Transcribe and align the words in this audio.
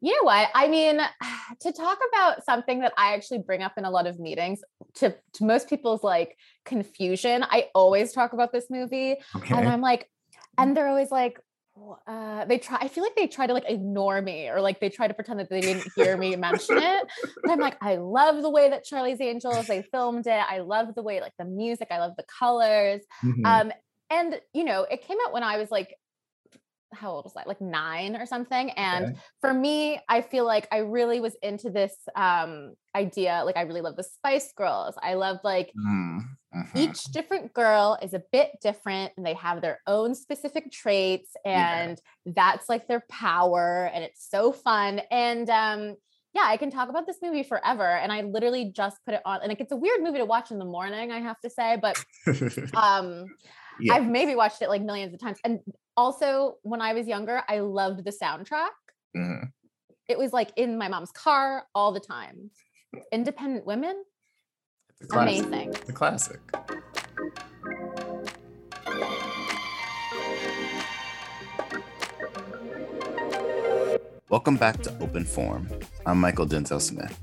You 0.00 0.12
know 0.16 0.24
what? 0.24 0.48
I 0.54 0.68
mean, 0.68 1.00
to 1.60 1.72
talk 1.72 1.98
about 2.12 2.44
something 2.44 2.80
that 2.80 2.92
I 2.96 3.14
actually 3.14 3.38
bring 3.38 3.62
up 3.62 3.72
in 3.76 3.84
a 3.84 3.90
lot 3.90 4.06
of 4.06 4.18
meetings 4.18 4.62
to, 4.96 5.14
to 5.34 5.44
most 5.44 5.68
people's 5.68 6.02
like 6.02 6.36
confusion, 6.64 7.44
I 7.44 7.68
always 7.74 8.12
talk 8.12 8.32
about 8.32 8.52
this 8.52 8.66
movie. 8.70 9.16
Okay. 9.36 9.54
And 9.54 9.68
I'm 9.68 9.80
like, 9.80 10.10
and 10.58 10.76
they're 10.76 10.88
always 10.88 11.10
like, 11.10 11.38
uh, 12.06 12.44
they 12.44 12.58
try, 12.58 12.78
I 12.80 12.88
feel 12.88 13.02
like 13.02 13.16
they 13.16 13.26
try 13.26 13.46
to 13.46 13.54
like 13.54 13.64
ignore 13.68 14.20
me 14.20 14.48
or 14.48 14.60
like 14.60 14.80
they 14.80 14.90
try 14.90 15.08
to 15.08 15.14
pretend 15.14 15.40
that 15.40 15.48
they 15.48 15.60
didn't 15.60 15.88
hear 15.96 16.16
me 16.16 16.36
mention 16.36 16.76
it. 16.78 17.06
But 17.42 17.50
I'm 17.50 17.60
like, 17.60 17.76
I 17.80 17.96
love 17.96 18.42
the 18.42 18.50
way 18.50 18.68
that 18.70 18.84
Charlie's 18.84 19.20
Angels, 19.20 19.66
they 19.66 19.82
filmed 19.82 20.26
it. 20.26 20.30
I 20.30 20.58
love 20.58 20.94
the 20.94 21.02
way, 21.02 21.20
like 21.20 21.32
the 21.38 21.44
music, 21.44 21.88
I 21.90 21.98
love 21.98 22.12
the 22.16 22.24
colors. 22.38 23.02
Mhm. 23.22 23.46
Um, 23.46 23.72
and 24.10 24.40
you 24.52 24.64
know, 24.64 24.82
it 24.82 25.02
came 25.02 25.16
out 25.24 25.32
when 25.32 25.42
I 25.42 25.56
was 25.56 25.70
like, 25.70 25.94
how 26.92 27.10
old 27.12 27.24
was 27.24 27.34
I? 27.36 27.44
Like 27.46 27.60
nine 27.60 28.16
or 28.16 28.26
something. 28.26 28.70
And 28.70 29.06
Okay. 29.06 29.16
for 29.40 29.52
me, 29.54 30.00
I 30.08 30.20
feel 30.22 30.44
like 30.44 30.66
I 30.72 30.78
really 30.78 31.20
was 31.20 31.36
into 31.42 31.70
this 31.70 31.94
um 32.16 32.74
idea. 32.96 33.42
Like 33.44 33.56
I 33.56 33.62
really 33.62 33.80
love 33.80 33.96
the 33.96 34.04
Spice 34.04 34.52
Girls. 34.56 34.94
I 35.02 35.14
loved 35.14 35.40
like 35.44 35.72
Mm, 35.76 36.20
mhm. 36.54 36.76
each 36.76 37.04
different 37.04 37.52
girl 37.54 37.96
is 38.02 38.12
a 38.14 38.22
bit 38.32 38.50
different 38.60 39.12
and 39.16 39.24
they 39.24 39.34
have 39.34 39.60
their 39.62 39.80
own 39.86 40.14
specific 40.14 40.70
traits 40.72 41.30
Yeah. 41.44 41.86
and 41.86 42.00
that's 42.34 42.68
like 42.68 42.88
their 42.88 43.04
power 43.08 43.90
and 43.94 44.02
it's 44.04 44.28
so 44.28 44.52
fun 44.52 45.00
and 45.10 45.48
um 45.48 45.94
yeah 46.34 46.42
i 46.44 46.56
can 46.56 46.70
talk 46.70 46.88
about 46.88 47.06
this 47.06 47.18
movie 47.22 47.42
forever 47.42 47.86
and 47.86 48.12
i 48.12 48.22
literally 48.22 48.72
just 48.74 48.98
put 49.04 49.14
it 49.14 49.22
on 49.24 49.40
and 49.42 49.48
like, 49.48 49.60
it's 49.60 49.72
a 49.72 49.76
weird 49.76 50.02
movie 50.02 50.18
to 50.18 50.24
watch 50.24 50.50
in 50.50 50.58
the 50.58 50.64
morning 50.64 51.10
i 51.12 51.20
have 51.20 51.38
to 51.40 51.50
say 51.50 51.76
but 51.80 51.96
um 52.74 53.26
Yeah. 53.80 53.94
i've 53.94 54.06
maybe 54.06 54.34
watched 54.34 54.62
it 54.62 54.68
like 54.68 54.82
millions 54.82 55.12
of 55.14 55.20
times 55.20 55.38
and 55.44 55.60
also 55.96 56.56
when 56.62 56.80
i 56.80 56.92
was 56.92 57.06
younger 57.06 57.42
i 57.48 57.60
loved 57.60 58.04
the 58.04 58.12
soundtrack 58.12 58.70
Mhm. 59.16 59.50
it 60.08 60.18
was 60.18 60.32
like 60.32 60.50
in 60.56 60.78
my 60.78 60.88
mom's 60.88 61.10
car 61.12 61.64
all 61.74 61.92
the 61.92 62.00
time 62.00 62.50
independent 63.12 63.66
women 63.66 64.02
The 65.00 65.18
amazing 65.18 65.70
The 65.86 65.92
classic. 65.92 66.40
Welcome 74.28 74.56
back 74.56 74.80
to 74.82 74.96
Open 75.00 75.24
Forum. 75.24 75.68
I'm 76.06 76.20
Mychal 76.20 76.48
Denzel 76.48 76.80
Smith. 76.80 77.18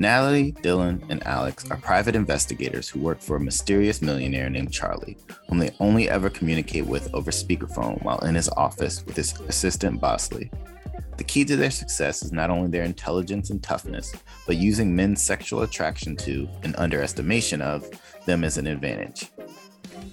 Natalie, 0.00 0.52
Dylan, 0.52 1.04
and 1.10 1.22
Alex 1.26 1.70
are 1.70 1.76
private 1.76 2.16
investigators 2.16 2.88
who 2.88 3.00
work 3.00 3.20
for 3.20 3.36
a 3.36 3.40
mysterious 3.40 4.00
millionaire 4.00 4.48
named 4.48 4.72
Charlie, 4.72 5.18
whom 5.46 5.58
they 5.58 5.72
only 5.78 6.08
ever 6.08 6.30
communicate 6.30 6.86
with 6.86 7.12
over 7.12 7.30
speakerphone 7.30 8.02
while 8.02 8.18
in 8.20 8.34
his 8.34 8.48
office 8.56 9.04
with 9.04 9.14
his 9.14 9.38
assistant 9.40 10.00
Bosley. 10.00 10.50
The 11.18 11.24
key 11.24 11.44
to 11.44 11.54
their 11.54 11.70
success 11.70 12.22
is 12.22 12.32
not 12.32 12.48
only 12.48 12.70
their 12.70 12.84
intelligence 12.84 13.50
and 13.50 13.62
toughness, 13.62 14.14
but 14.46 14.56
using 14.56 14.96
men's 14.96 15.22
sexual 15.22 15.60
attraction 15.60 16.16
to 16.16 16.48
and 16.62 16.74
underestimation 16.76 17.60
of 17.60 17.86
them 18.24 18.42
as 18.42 18.56
an 18.56 18.68
advantage. 18.68 19.30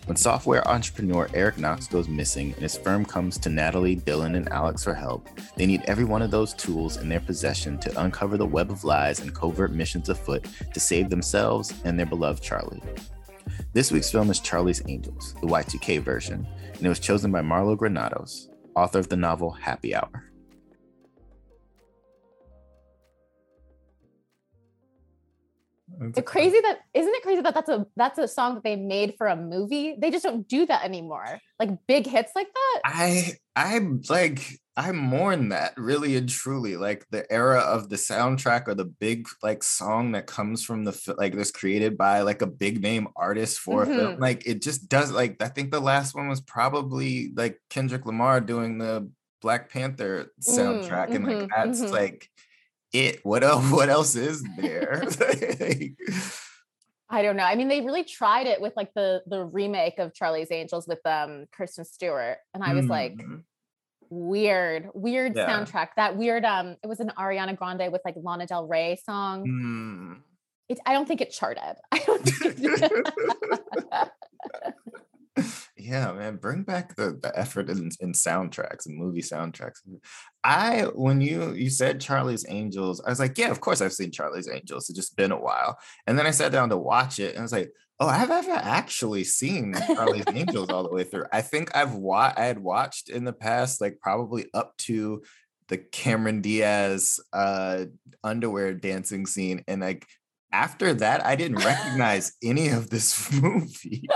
When 0.07 0.15
software 0.15 0.65
entrepreneur 0.65 1.27
Eric 1.33 1.57
Knox 1.57 1.85
goes 1.85 2.07
missing 2.07 2.53
and 2.53 2.61
his 2.61 2.77
firm 2.77 3.03
comes 3.03 3.37
to 3.39 3.49
Natalie, 3.49 3.97
Dylan, 3.97 4.37
and 4.37 4.47
Alex 4.47 4.81
for 4.81 4.93
help, 4.93 5.27
they 5.57 5.65
need 5.65 5.83
every 5.83 6.05
one 6.05 6.21
of 6.21 6.31
those 6.31 6.53
tools 6.53 6.95
in 6.95 7.09
their 7.09 7.19
possession 7.19 7.77
to 7.79 8.01
uncover 8.01 8.37
the 8.37 8.45
web 8.45 8.71
of 8.71 8.85
lies 8.85 9.19
and 9.19 9.35
covert 9.35 9.73
missions 9.73 10.07
afoot 10.07 10.45
to 10.73 10.79
save 10.79 11.09
themselves 11.09 11.73
and 11.83 11.99
their 11.99 12.05
beloved 12.05 12.41
Charlie. 12.41 12.81
This 13.73 13.91
week's 13.91 14.09
film 14.09 14.29
is 14.29 14.39
Charlie's 14.39 14.81
Angels, 14.87 15.33
the 15.41 15.47
Y2K 15.47 16.01
version, 16.01 16.47
and 16.73 16.85
it 16.85 16.89
was 16.89 16.99
chosen 16.99 17.29
by 17.29 17.41
Marlo 17.41 17.77
Granados, 17.77 18.47
author 18.77 18.99
of 18.99 19.09
the 19.09 19.17
novel 19.17 19.51
Happy 19.51 19.93
Hour. 19.93 20.26
The 25.89 26.21
crazy 26.21 26.59
that 26.61 26.79
isn't 26.93 27.15
it 27.15 27.23
crazy 27.23 27.41
that 27.41 27.53
that's 27.53 27.69
a 27.69 27.87
that's 27.95 28.19
a 28.19 28.27
song 28.27 28.55
that 28.55 28.63
they 28.63 28.75
made 28.75 29.15
for 29.17 29.27
a 29.27 29.35
movie. 29.37 29.95
They 29.97 30.11
just 30.11 30.23
don't 30.25 30.47
do 30.47 30.65
that 30.65 30.83
anymore. 30.83 31.39
Like 31.59 31.69
big 31.87 32.05
hits 32.05 32.33
like 32.35 32.47
that. 32.53 32.81
I 32.83 33.33
I 33.55 33.79
like 34.09 34.59
I 34.75 34.91
mourn 34.91 35.49
that 35.49 35.73
really 35.77 36.17
and 36.17 36.27
truly 36.29 36.75
like 36.77 37.05
the 37.09 37.29
era 37.31 37.59
of 37.61 37.89
the 37.89 37.95
soundtrack 37.95 38.67
or 38.67 38.75
the 38.75 38.85
big 38.85 39.27
like 39.41 39.63
song 39.63 40.11
that 40.11 40.27
comes 40.27 40.63
from 40.63 40.83
the 40.83 41.15
like 41.17 41.35
that's 41.35 41.51
created 41.51 41.97
by 41.97 42.21
like 42.21 42.41
a 42.41 42.47
big 42.47 42.81
name 42.81 43.07
artist 43.15 43.57
for 43.59 43.83
a 43.83 43.85
film 43.87 44.17
Mhm. 44.17 44.19
like 44.19 44.45
it 44.45 44.61
just 44.61 44.89
does 44.89 45.11
like 45.11 45.41
I 45.41 45.47
think 45.47 45.71
the 45.71 45.79
last 45.79 46.13
one 46.15 46.27
was 46.27 46.41
probably 46.41 47.31
like 47.35 47.59
Kendrick 47.69 48.05
Lamar 48.05 48.41
doing 48.41 48.77
the 48.77 49.09
Black 49.41 49.69
Panther 49.71 50.33
soundtrack 50.41 51.15
and 51.15 51.25
like 51.25 51.37
mhm, 51.37 51.47
that's 51.55 51.85
mhm. 51.85 51.91
like 51.91 52.29
it 52.93 53.19
what 53.23 53.43
else 53.43 53.69
what 53.71 53.89
else 53.89 54.15
is 54.15 54.43
there 54.57 55.03
Like, 55.19 55.95
I 57.09 57.21
don't 57.21 57.37
know. 57.37 57.43
I 57.43 57.55
mean, 57.55 57.69
they 57.69 57.79
really 57.79 58.03
tried 58.03 58.47
it 58.47 58.59
with 58.59 58.73
like 58.75 58.93
the 58.93 59.23
the 59.27 59.43
remake 59.45 59.97
of 59.97 60.13
Charlie's 60.13 60.51
Angels 60.51 60.87
with 60.87 60.99
um 61.05 61.45
Kirsten 61.55 61.85
Stewart, 61.85 62.37
and 62.53 62.61
I 62.63 62.73
was 62.73 62.87
like, 62.87 63.13
mm, 63.15 63.43
weird, 64.09 64.89
weird 64.93 65.33
Yeah. 65.35 65.47
soundtrack. 65.47 65.89
That 65.95 66.17
weird 66.17 66.43
um, 66.43 66.75
it 66.83 66.87
was 66.87 66.99
an 66.99 67.11
Ariana 67.17 67.55
Grande 67.55 67.91
with 67.93 68.01
like 68.03 68.15
Lana 68.17 68.45
Del 68.45 68.67
Rey 68.67 68.97
song. 69.05 69.45
mm. 69.47 70.21
It, 70.67 70.79
I 70.85 70.91
don't 70.91 71.07
think 71.07 71.21
it 71.21 71.31
charted. 71.31 71.77
I 71.93 71.99
don't 71.99 72.23
think 72.23 72.55
it 72.59 74.11
yeah 75.87 76.11
man 76.11 76.35
bring 76.35 76.63
back 76.63 76.95
the, 76.95 77.17
the 77.21 77.31
effort 77.39 77.69
in, 77.69 77.89
in 78.01 78.11
soundtracks 78.11 78.85
and 78.85 78.97
movie 78.97 79.21
soundtracks. 79.21 79.79
I 80.43 80.81
when 80.93 81.21
you 81.21 81.53
you 81.53 81.69
said 81.69 82.01
charlie's 82.01 82.45
angels 82.49 83.01
i 83.05 83.09
was 83.09 83.19
like 83.19 83.37
yeah 83.37 83.49
of 83.49 83.61
course 83.61 83.81
i've 83.81 83.93
seen 83.93 84.11
charlie's 84.11 84.49
angels 84.49 84.89
it's 84.89 84.97
just 84.97 85.15
been 85.15 85.31
a 85.31 85.39
while. 85.39 85.77
And 86.05 86.19
then 86.19 86.27
i 86.27 86.31
sat 86.31 86.51
down 86.51 86.69
to 86.69 86.77
watch 86.77 87.19
it 87.19 87.31
and 87.31 87.39
i 87.39 87.41
was 87.41 87.51
like 87.53 87.71
oh 87.99 88.07
i've 88.07 88.31
ever 88.31 88.51
actually 88.51 89.23
seen 89.23 89.73
charlie's 89.95 90.25
angels 90.33 90.69
all 90.69 90.83
the 90.83 90.93
way 90.93 91.03
through. 91.03 91.25
I 91.31 91.41
think 91.41 91.75
i've 91.75 91.95
wa- 91.95 92.33
i 92.35 92.43
had 92.43 92.59
watched 92.59 93.09
in 93.09 93.23
the 93.23 93.33
past 93.33 93.79
like 93.79 93.99
probably 94.01 94.47
up 94.53 94.75
to 94.79 95.23
the 95.69 95.77
cameron 95.77 96.41
diaz 96.41 97.19
uh 97.31 97.85
underwear 98.23 98.73
dancing 98.73 99.25
scene 99.25 99.63
and 99.67 99.81
like 99.81 100.05
after 100.51 100.93
that 100.93 101.25
i 101.25 101.35
didn't 101.35 101.57
recognize 101.65 102.33
any 102.43 102.69
of 102.69 102.89
this 102.89 103.31
movie 103.41 104.07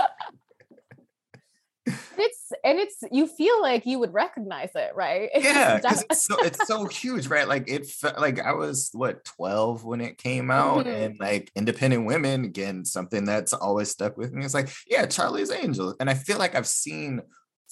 it's 1.86 2.52
and 2.64 2.78
it's 2.78 2.96
you 3.10 3.26
feel 3.26 3.60
like 3.60 3.86
you 3.86 3.98
would 3.98 4.12
recognize 4.12 4.70
it, 4.74 4.92
right? 4.94 5.30
It's 5.34 5.44
yeah 5.44 5.80
it's 5.84 6.24
so 6.24 6.36
it's 6.40 6.66
so 6.66 6.86
huge 6.86 7.26
right 7.26 7.48
like 7.48 7.64
it 7.68 7.86
felt 7.86 8.18
like 8.20 8.38
i 8.40 8.52
was 8.52 8.90
what 8.92 9.24
12 9.24 9.84
when 9.84 10.00
it 10.00 10.18
came 10.18 10.50
out 10.50 10.86
Mhm. 10.86 10.94
and 11.04 11.16
like 11.18 11.50
independent 11.56 12.06
women 12.06 12.44
again 12.44 12.84
something 12.84 13.24
that's 13.24 13.52
always 13.52 13.90
stuck 13.90 14.16
with 14.16 14.32
me 14.32 14.44
it's 14.44 14.54
like 14.54 14.68
yeah 14.86 15.06
charlie's 15.06 15.50
angels 15.50 15.96
and 16.00 16.08
i 16.08 16.14
feel 16.14 16.38
like 16.38 16.54
i've 16.54 16.66
seen 16.68 17.20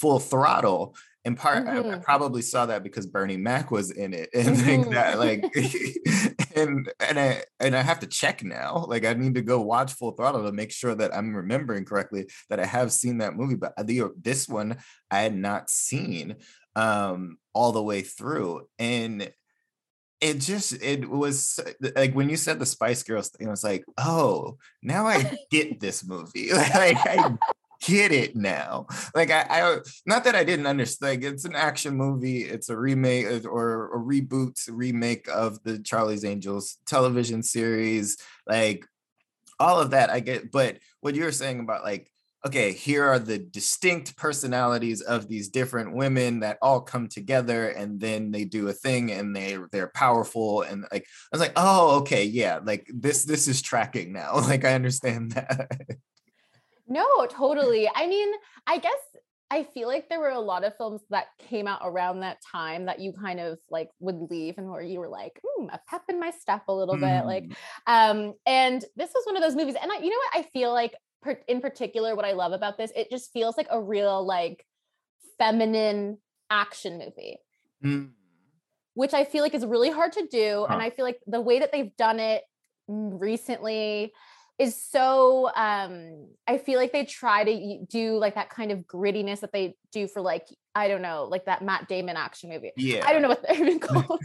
full 0.01 0.19
throttle 0.19 0.95
in 1.25 1.37
part 1.37 1.67
I- 1.69 1.79
I, 1.79 1.83
Mhm. 1.83 2.03
probably 2.03 2.43
saw 2.43 2.67
that 2.67 2.83
because 2.83 3.07
bernie 3.07 3.37
mac 3.37 3.71
was 3.71 3.91
in 3.91 4.13
it 4.15 4.31
and 4.35 4.57
think 4.59 4.87
Mhm. 4.87 4.91
that 4.93 5.19
like 5.19 5.45
and 6.61 6.93
and 7.01 7.19
i 7.19 7.43
and 7.59 7.75
i 7.75 7.83
have 7.83 8.01
to 8.01 8.07
check 8.07 8.43
now 8.43 8.85
like 8.89 9.05
i 9.05 9.13
need 9.13 9.35
to 9.35 9.43
go 9.43 9.61
watch 9.61 9.93
full 9.93 10.13
throttle 10.13 10.45
to 10.45 10.53
make 10.53 10.71
sure 10.71 10.95
that 10.95 11.15
i'm 11.15 11.35
remembering 11.35 11.85
correctly 11.85 12.27
that 12.49 12.61
i 12.61 12.67
have 12.67 12.93
seen 12.93 13.19
that 13.19 13.37
movie 13.37 13.57
but 13.57 13.75
the 13.87 14.03
this 14.21 14.49
one 14.49 14.77
i 15.11 15.21
had 15.21 15.37
not 15.37 15.71
seen 15.71 16.37
um 16.77 17.37
all 17.53 17.73
the 17.73 17.83
way 17.83 18.03
through 18.03 18.67
and 18.79 19.33
it 20.21 20.39
just 20.39 20.73
it 20.83 21.09
was 21.09 21.59
like 21.97 22.15
when 22.15 22.29
you 22.29 22.37
said 22.37 22.59
the 22.59 22.67
spice 22.67 23.03
girls 23.03 23.31
thing 23.31 23.47
i 23.47 23.51
was 23.51 23.65
like 23.65 23.85
oh 23.99 24.57
now 24.83 25.07
i 25.07 25.37
get 25.51 25.81
this 25.81 26.05
movie. 26.05 26.51
Like 26.53 26.97
i 27.07 27.37
get 27.81 28.13
it 28.13 28.37
now 28.37 28.87
like 29.15 29.31
I, 29.31 29.47
I 29.49 29.79
not 30.07 30.25
that 30.25 30.35
i 30.35 30.45
didn't 30.45 30.67
understand 30.67 31.23
like 31.23 31.33
it's 31.33 31.45
an 31.45 31.55
action 31.55 31.97
movie 31.97 32.43
it's 32.43 32.69
a 32.69 32.77
remake 32.77 33.27
uh, 33.27 33.49
or 33.49 33.95
a 33.95 33.99
reboot 33.99 34.61
remake 34.71 35.29
of 35.29 35.63
the 35.63 35.79
charlie's 35.79 36.25
angels 36.25 36.77
television 36.87 37.43
series 37.43 38.19
like 38.47 38.85
all 39.59 39.81
of 39.81 39.91
that 39.91 40.11
i 40.11 40.21
get 40.21 40.53
but 40.53 40.79
what 41.01 41.15
you 41.15 41.25
were 41.25 41.33
saying 41.33 41.61
about 41.61 41.83
like 41.83 42.11
okay, 42.47 42.73
here 42.73 43.05
are 43.05 43.19
the 43.19 43.39
distinct 43.39 44.17
personalities 44.17 45.03
of 45.03 45.29
these 45.29 45.49
different 45.49 45.95
women 45.95 46.41
that 46.41 46.59
all 46.63 46.81
come 46.81 47.07
together 47.07 47.69
and 47.69 48.01
then 48.01 48.31
they 48.31 48.45
do 48.45 48.69
a 48.69 48.73
thing 48.73 49.13
and 49.13 49.37
they 49.37 49.59
they're 49.73 49.93
powerful 49.95 50.63
and 50.63 50.87
like 50.91 51.03
I 51.03 51.37
was 51.37 51.41
like, 51.41 51.53
"Oh, 51.57 51.99
okay, 52.01 52.25
yeah, 52.25 52.61
like 52.65 52.89
this 52.93 53.25
this 53.25 53.49
is 53.49 53.63
tracking 53.63 54.13
now." 54.13 54.41
Like 54.51 54.65
I 54.65 54.75
understand 54.75 55.33
that. 55.33 55.71
No, 56.91 57.07
totally. 57.31 57.89
I 57.95 58.09
mean, 58.09 58.29
I 58.67 58.79
guess 58.79 58.99
I 59.51 59.65
feel 59.65 59.89
like 59.89 60.09
there 60.09 60.21
were 60.21 60.31
a 60.31 60.41
lot 60.41 60.65
of 60.65 60.77
films 60.77 61.01
that 61.11 61.27
came 61.39 61.67
out 61.67 61.81
around 61.85 62.21
that 62.21 62.39
time 62.41 62.85
that 62.87 63.01
you 63.01 63.13
kind 63.13 63.41
of 63.41 63.59
like 63.71 63.91
would 64.01 64.29
leave 64.31 64.59
and 64.59 64.69
where 64.69 64.83
you 64.83 64.99
were 64.99 65.09
like, 65.09 65.41
"Ooh, 65.45 65.69
a 65.73 65.81
pep 65.89 66.03
in 66.09 66.21
my 66.21 66.31
step 66.31 66.63
a 66.69 66.75
little 66.75 66.97
mm. 66.97 67.01
bit." 67.01 67.27
Like 67.27 67.45
mm. 67.45 67.55
um 67.87 68.35
and 68.45 68.85
this 68.97 69.11
was 69.15 69.25
one 69.25 69.37
of 69.37 69.43
those 69.43 69.57
movies 69.57 69.77
and 69.81 69.91
I, 69.91 69.99
you 69.99 70.11
know 70.11 70.17
what 70.17 70.45
I 70.45 70.49
feel 70.53 70.73
like 70.73 70.95
per- 71.23 71.43
in 71.49 71.61
particular 71.61 72.15
what 72.15 72.25
I 72.25 72.33
love 72.33 72.53
about 72.53 72.77
this, 72.77 72.93
it 72.95 73.11
just 73.11 73.33
feels 73.33 73.57
like 73.57 73.69
a 73.71 73.81
real 73.81 74.25
like 74.25 74.65
feminine 75.39 76.19
action 76.51 76.99
movie. 76.99 77.39
Mm. 77.85 78.11
Which 78.95 79.15
I 79.15 79.25
feel 79.25 79.43
like 79.43 79.55
is 79.55 79.65
really 79.65 79.91
hard 79.91 80.13
to 80.13 80.27
do 80.31 80.67
huh. 80.69 80.75
and 80.75 80.83
I 80.83 80.91
feel 80.91 81.05
like 81.05 81.19
the 81.27 81.41
way 81.41 81.61
that 81.61 81.73
they've 81.73 81.97
done 81.97 82.21
it 82.21 82.43
recently 82.87 84.13
is 84.61 84.77
so 84.77 85.51
um 85.57 86.27
i 86.47 86.59
feel 86.59 86.79
like 86.79 86.93
they 86.93 87.07
try 87.07 87.43
to 87.43 87.79
do 87.89 88.19
like 88.19 88.35
that 88.35 88.51
kind 88.51 88.71
of 88.71 88.81
grittiness 88.81 89.41
that 89.41 89.53
they 89.53 89.75
do 89.91 90.07
for 90.07 90.21
like 90.21 90.47
i 90.75 90.87
don't 90.87 91.01
know 91.01 91.27
like 91.31 91.47
that 91.47 91.63
matt 91.65 91.89
damon 91.89 92.15
action 92.15 92.51
movie. 92.51 92.71
Yeah 92.77 93.03
i 93.07 93.13
don't 93.13 93.23
know 93.23 93.29
what 93.29 93.43
they're 93.43 93.57
even 93.57 93.81
called. 93.81 94.21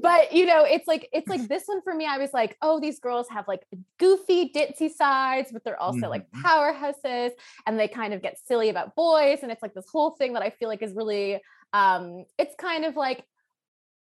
But 0.00 0.32
you 0.32 0.46
know 0.46 0.64
it's 0.64 0.88
like 0.88 1.08
it's 1.12 1.28
like 1.28 1.46
this 1.46 1.64
one 1.66 1.82
for 1.82 1.94
me 1.94 2.06
i 2.06 2.16
was 2.16 2.32
like 2.32 2.56
oh 2.62 2.80
these 2.80 2.98
girls 2.98 3.28
have 3.28 3.46
like 3.46 3.66
goofy 3.98 4.50
ditzy 4.50 4.90
sides 4.90 5.50
but 5.52 5.62
they're 5.62 5.80
also 5.80 6.00
mm-hmm. 6.00 6.10
like 6.10 6.30
powerhouses 6.30 7.32
and 7.66 7.78
they 7.78 7.86
kind 7.86 8.14
of 8.14 8.22
get 8.22 8.38
silly 8.38 8.70
about 8.70 8.96
boys 8.96 9.40
and 9.42 9.52
it's 9.52 9.62
like 9.62 9.74
this 9.74 9.86
whole 9.92 10.12
thing 10.12 10.32
that 10.32 10.42
i 10.42 10.48
feel 10.48 10.68
like 10.70 10.82
is 10.82 10.94
really 10.94 11.38
um 11.74 12.24
it's 12.38 12.54
kind 12.58 12.86
of 12.86 12.96
like 12.96 13.22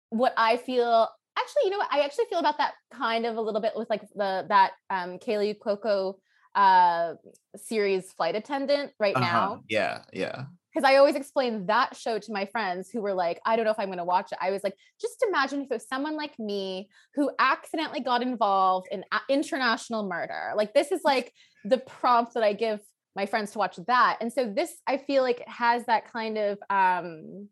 what 0.09 0.33
i 0.37 0.55
feel 0.55 1.09
actually, 1.39 1.63
you 1.65 1.69
know 1.71 1.77
what? 1.77 1.89
I 1.91 2.01
actually 2.01 2.25
feel 2.29 2.39
about 2.39 2.57
that 2.57 2.73
kind 2.93 3.25
of 3.25 3.37
a 3.37 3.41
little 3.41 3.61
bit 3.61 3.73
with 3.75 3.89
like 3.89 4.01
the 4.15 4.45
that 4.49 4.71
um 4.89 5.19
Kaley 5.19 5.55
Cuoco 5.57 6.15
uh 6.55 7.13
series 7.55 8.11
flight 8.13 8.35
attendant 8.35 8.91
right 8.99 9.15
uh-huh. 9.15 9.25
now. 9.25 9.63
Yeah, 9.69 10.01
yeah. 10.13 10.45
Because 10.73 10.87
I 10.87 10.97
always 10.97 11.15
explain 11.15 11.65
that 11.65 11.95
show 11.95 12.19
to 12.19 12.31
my 12.31 12.45
friends 12.45 12.91
who 12.91 13.01
were 13.01 13.13
like, 13.13 13.41
I 13.43 13.55
don't 13.55 13.65
know 13.65 13.71
if 13.71 13.79
I'm 13.79 13.87
going 13.87 13.97
to 13.97 14.03
watch 14.03 14.31
it. 14.31 14.37
I 14.39 14.51
was 14.51 14.63
like, 14.63 14.75
just 15.01 15.25
imagine 15.27 15.61
if 15.61 15.71
it 15.71 15.73
was 15.73 15.87
someone 15.87 16.15
like 16.15 16.37
me 16.37 16.89
who 17.15 17.31
accidentally 17.39 18.01
got 18.01 18.21
involved 18.21 18.87
in 18.91 19.03
international 19.29 20.07
murder. 20.07 20.51
Like, 20.55 20.75
this 20.75 20.91
is 20.91 21.01
like 21.03 21.33
the 21.65 21.79
prompt 21.79 22.35
that 22.35 22.43
I 22.43 22.53
give 22.53 22.81
my 23.15 23.25
friends 23.25 23.51
to 23.53 23.57
watch 23.57 23.77
that. 23.87 24.19
And 24.21 24.31
so, 24.31 24.45
this, 24.45 24.71
I 24.85 24.97
feel 24.97 25.23
like, 25.23 25.43
has 25.47 25.85
that 25.87 26.11
kind 26.13 26.37
of, 26.37 26.59
um, 26.69 27.49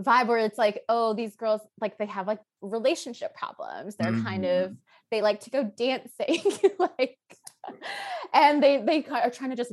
vibe 0.00 0.26
where 0.26 0.38
it's 0.38 0.58
like, 0.58 0.82
oh, 0.88 1.14
these 1.14 1.36
girls 1.36 1.60
like 1.80 1.98
they 1.98 2.06
have 2.06 2.26
like 2.26 2.40
relationship 2.62 3.34
problems. 3.34 3.96
They're 3.96 4.12
mm-hmm. 4.12 4.24
kind 4.24 4.44
of 4.44 4.76
they 5.10 5.22
like 5.22 5.40
to 5.40 5.50
go 5.50 5.64
dancing, 5.64 6.42
like, 6.78 7.18
and 8.32 8.62
they 8.62 8.82
they 8.82 9.04
are 9.10 9.30
trying 9.30 9.50
to 9.50 9.56
just 9.56 9.72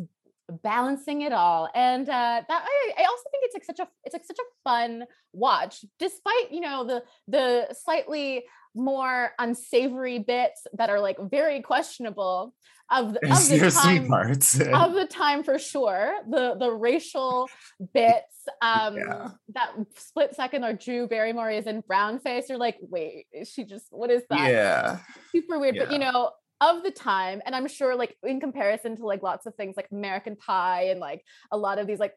balancing 0.63 1.21
it 1.21 1.33
all. 1.33 1.69
And 1.75 2.07
uh, 2.07 2.41
that 2.47 2.65
I, 2.65 2.91
I 2.97 3.03
also 3.03 3.23
think 3.31 3.43
it's 3.43 3.55
like 3.55 3.65
such 3.65 3.79
a 3.79 3.87
it's 4.03 4.13
like 4.13 4.25
such 4.25 4.39
a 4.39 4.69
fun 4.69 5.05
watch, 5.33 5.83
despite 5.99 6.51
you 6.51 6.61
know 6.61 6.85
the 6.85 7.03
the 7.27 7.73
slightly 7.73 8.45
more 8.77 9.31
unsavory 9.39 10.19
bits 10.19 10.65
that 10.73 10.89
are 10.89 10.99
like 10.99 11.17
very 11.29 11.61
questionable 11.61 12.53
of 12.89 13.13
the, 13.13 13.19
of 13.31 13.49
the 13.49 13.71
time 13.71 14.07
parts. 14.07 14.59
of 14.59 14.93
the 14.93 15.07
time 15.09 15.43
for 15.43 15.59
sure 15.59 16.15
the 16.29 16.55
the 16.57 16.71
racial 16.71 17.49
bits 17.93 18.47
um 18.61 18.95
yeah. 18.95 19.29
that 19.53 19.73
split 19.97 20.33
second 20.35 20.63
or 20.63 20.73
drew 20.73 21.07
barrymore 21.07 21.49
is 21.49 21.67
in 21.67 21.81
brown 21.81 22.17
face 22.19 22.45
you're 22.47 22.57
like 22.57 22.77
wait 22.81 23.25
is 23.33 23.49
she 23.49 23.65
just 23.65 23.87
what 23.91 24.09
is 24.09 24.23
that 24.29 24.49
yeah 24.49 24.99
super 25.31 25.59
weird 25.59 25.75
yeah. 25.75 25.83
but 25.83 25.91
you 25.91 25.99
know 25.99 26.31
of 26.61 26.81
the 26.83 26.91
time 26.91 27.41
and 27.45 27.53
i'm 27.55 27.67
sure 27.67 27.93
like 27.95 28.15
in 28.23 28.39
comparison 28.39 28.95
to 28.95 29.05
like 29.05 29.21
lots 29.21 29.45
of 29.45 29.53
things 29.55 29.75
like 29.75 29.87
american 29.91 30.35
pie 30.37 30.83
and 30.83 30.99
like 30.99 31.23
a 31.51 31.57
lot 31.57 31.79
of 31.79 31.87
these 31.87 31.99
like 31.99 32.13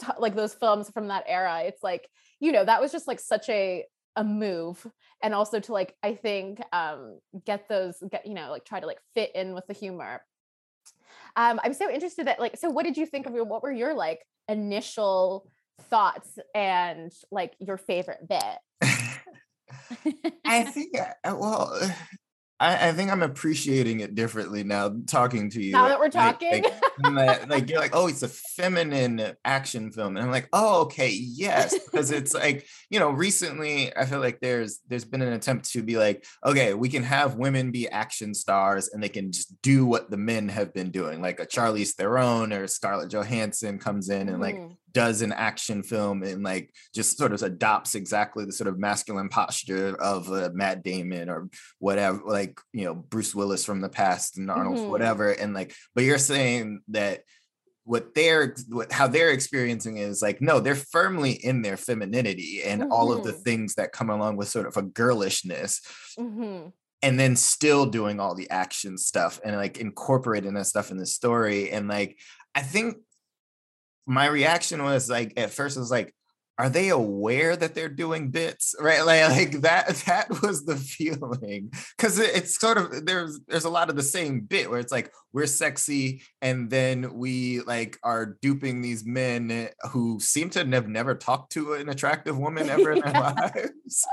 t- 0.00 0.08
like 0.18 0.34
those 0.34 0.54
films 0.54 0.90
from 0.90 1.08
that 1.08 1.24
era 1.26 1.62
it's 1.64 1.82
like 1.82 2.08
you 2.40 2.50
know 2.50 2.64
that 2.64 2.80
was 2.80 2.90
just 2.90 3.06
like 3.06 3.20
such 3.20 3.48
a 3.50 3.84
a 4.16 4.24
move 4.24 4.86
and 5.22 5.34
also 5.34 5.58
to 5.58 5.72
like 5.72 5.96
i 6.02 6.14
think 6.14 6.60
um 6.72 7.18
get 7.44 7.68
those 7.68 8.02
get 8.10 8.26
you 8.26 8.34
know 8.34 8.50
like 8.50 8.64
try 8.64 8.78
to 8.78 8.86
like 8.86 9.00
fit 9.14 9.34
in 9.34 9.54
with 9.54 9.66
the 9.66 9.72
humor. 9.72 10.22
Um 11.36 11.58
i'm 11.64 11.74
so 11.74 11.90
interested 11.90 12.26
that 12.26 12.38
like 12.38 12.56
so 12.56 12.70
what 12.70 12.84
did 12.84 12.96
you 12.96 13.06
think 13.06 13.26
of 13.26 13.34
your 13.34 13.44
what 13.44 13.62
were 13.62 13.72
your 13.72 13.94
like 13.94 14.20
initial 14.48 15.48
thoughts 15.82 16.38
and 16.54 17.12
like 17.30 17.54
your 17.58 17.76
favorite 17.76 18.28
bit? 18.28 18.58
I 20.44 20.64
think 20.64 20.96
uh, 20.98 21.34
well 21.36 21.78
I, 22.60 22.88
I, 22.88 22.92
think 22.92 23.10
I'm 23.10 23.22
appreciating 23.22 24.00
it 24.00 24.14
differently 24.14 24.62
now 24.62 24.94
talking 25.06 25.50
to 25.50 25.62
you. 25.62 25.72
Now 25.72 25.88
that 25.88 25.98
we're 25.98 26.08
talking. 26.08 26.64
Like, 26.96 27.12
like, 27.12 27.48
like, 27.48 27.70
you're 27.70 27.80
like, 27.80 27.96
oh, 27.96 28.06
it's 28.06 28.22
a 28.22 28.28
feminine 28.28 29.34
action 29.44 29.90
film. 29.90 30.16
And 30.16 30.24
I'm 30.24 30.30
like, 30.30 30.48
oh, 30.52 30.82
okay, 30.82 31.10
yes. 31.10 31.76
Because 31.76 32.12
it's 32.12 32.32
like, 32.34 32.68
you 32.88 33.00
know, 33.00 33.10
recently 33.10 33.94
I 33.96 34.06
feel 34.06 34.20
like 34.20 34.38
there's 34.38 34.78
there's 34.86 35.04
been 35.04 35.20
an 35.20 35.32
attempt 35.32 35.72
to 35.72 35.82
be 35.82 35.96
like, 35.96 36.24
okay, 36.46 36.72
we 36.72 36.88
can 36.88 37.02
have 37.02 37.34
women 37.34 37.72
be 37.72 37.88
action 37.88 38.32
stars 38.32 38.90
and 38.92 39.02
they 39.02 39.08
can 39.08 39.32
just 39.32 39.60
do 39.60 39.84
what 39.84 40.08
the 40.08 40.16
men 40.16 40.48
have 40.50 40.72
been 40.72 40.92
doing. 40.92 41.20
Like 41.20 41.40
a 41.40 41.46
Charlize 41.46 41.94
Theron 41.94 42.52
or 42.52 42.68
Scarlett 42.68 43.10
Johansson 43.10 43.80
comes 43.80 44.08
in 44.08 44.28
and 44.28 44.40
like 44.40 44.54
mm 44.54 44.76
does 44.94 45.20
an 45.20 45.32
action 45.32 45.82
film 45.82 46.22
and 46.22 46.42
like 46.42 46.72
just 46.94 47.18
sort 47.18 47.32
of 47.32 47.42
adopts 47.42 47.94
exactly 47.94 48.44
the 48.44 48.52
sort 48.52 48.68
of 48.68 48.78
masculine 48.78 49.28
posture 49.28 50.00
of 50.00 50.30
uh, 50.30 50.50
Matt 50.54 50.82
Damon 50.82 51.28
or 51.28 51.50
whatever, 51.80 52.22
like 52.24 52.58
you 52.72 52.84
know 52.84 52.94
Bruce 52.94 53.34
Willis 53.34 53.64
from 53.64 53.80
the 53.80 53.88
past 53.88 54.38
and 54.38 54.50
Arnold, 54.50 54.78
mm-hmm. 54.78 54.90
whatever. 54.90 55.32
And 55.32 55.52
like, 55.52 55.74
but 55.94 56.04
you're 56.04 56.18
saying 56.18 56.80
that 56.88 57.22
what 57.82 58.14
they're 58.14 58.54
what, 58.68 58.90
how 58.92 59.06
they're 59.06 59.30
experiencing 59.30 59.98
is 59.98 60.22
like 60.22 60.40
no 60.40 60.58
they're 60.58 60.74
firmly 60.74 61.32
in 61.32 61.60
their 61.60 61.76
femininity 61.76 62.62
and 62.64 62.80
mm-hmm. 62.80 62.92
all 62.92 63.12
of 63.12 63.24
the 63.24 63.32
mm-hmm. 63.32 63.42
things 63.42 63.74
that 63.74 63.92
come 63.92 64.08
along 64.08 64.36
with 64.36 64.48
sort 64.48 64.66
of 64.66 64.76
a 64.78 64.82
girlishness 64.82 65.82
mm-hmm. 66.18 66.68
and 67.02 67.20
then 67.20 67.36
still 67.36 67.84
doing 67.84 68.20
all 68.20 68.34
the 68.34 68.48
action 68.48 68.96
stuff 68.96 69.38
and 69.44 69.54
like 69.56 69.76
incorporating 69.76 70.54
that 70.54 70.64
stuff 70.64 70.90
in 70.90 70.96
the 70.96 71.04
story 71.04 71.70
and 71.70 71.86
like 71.86 72.18
i 72.54 72.62
think 72.62 72.96
my 74.06 74.26
reaction 74.26 74.82
was 74.82 75.08
like 75.08 75.32
at 75.36 75.50
first 75.50 75.76
it 75.76 75.80
was 75.80 75.90
like 75.90 76.14
are 76.56 76.68
they 76.68 76.90
aware 76.90 77.56
that 77.56 77.74
they're 77.74 77.88
doing 77.88 78.30
bits? 78.30 78.74
Right? 78.84 79.04
Like, 79.04 79.30
like 79.30 79.62
that 79.62 79.88
that 80.06 80.42
was 80.42 80.64
the 80.64 80.76
feeling. 80.96 81.72
Because 81.96 82.18
it's 82.18 82.58
sort 82.58 82.76
of 82.76 83.06
there's 83.06 83.40
there's 83.48 83.64
a 83.64 83.70
lot 83.70 83.88
of 83.88 83.96
the 83.96 84.02
same 84.02 84.40
bit 84.40 84.70
where 84.70 84.78
it's 84.78 84.92
like 84.92 85.10
we're 85.32 85.46
sexy 85.46 86.22
and 86.42 86.68
then 86.68 87.14
we 87.14 87.60
like 87.62 87.98
are 88.02 88.36
duping 88.42 88.82
these 88.82 89.06
men 89.06 89.70
who 89.90 90.20
seem 90.20 90.50
to 90.50 90.58
have 90.58 90.88
never 90.88 91.14
talked 91.14 91.52
to 91.52 91.74
an 91.74 91.88
attractive 91.88 92.36
woman 92.36 92.68
ever 92.68 92.92
in 92.92 93.00
their 93.00 93.12
lives. 93.12 94.06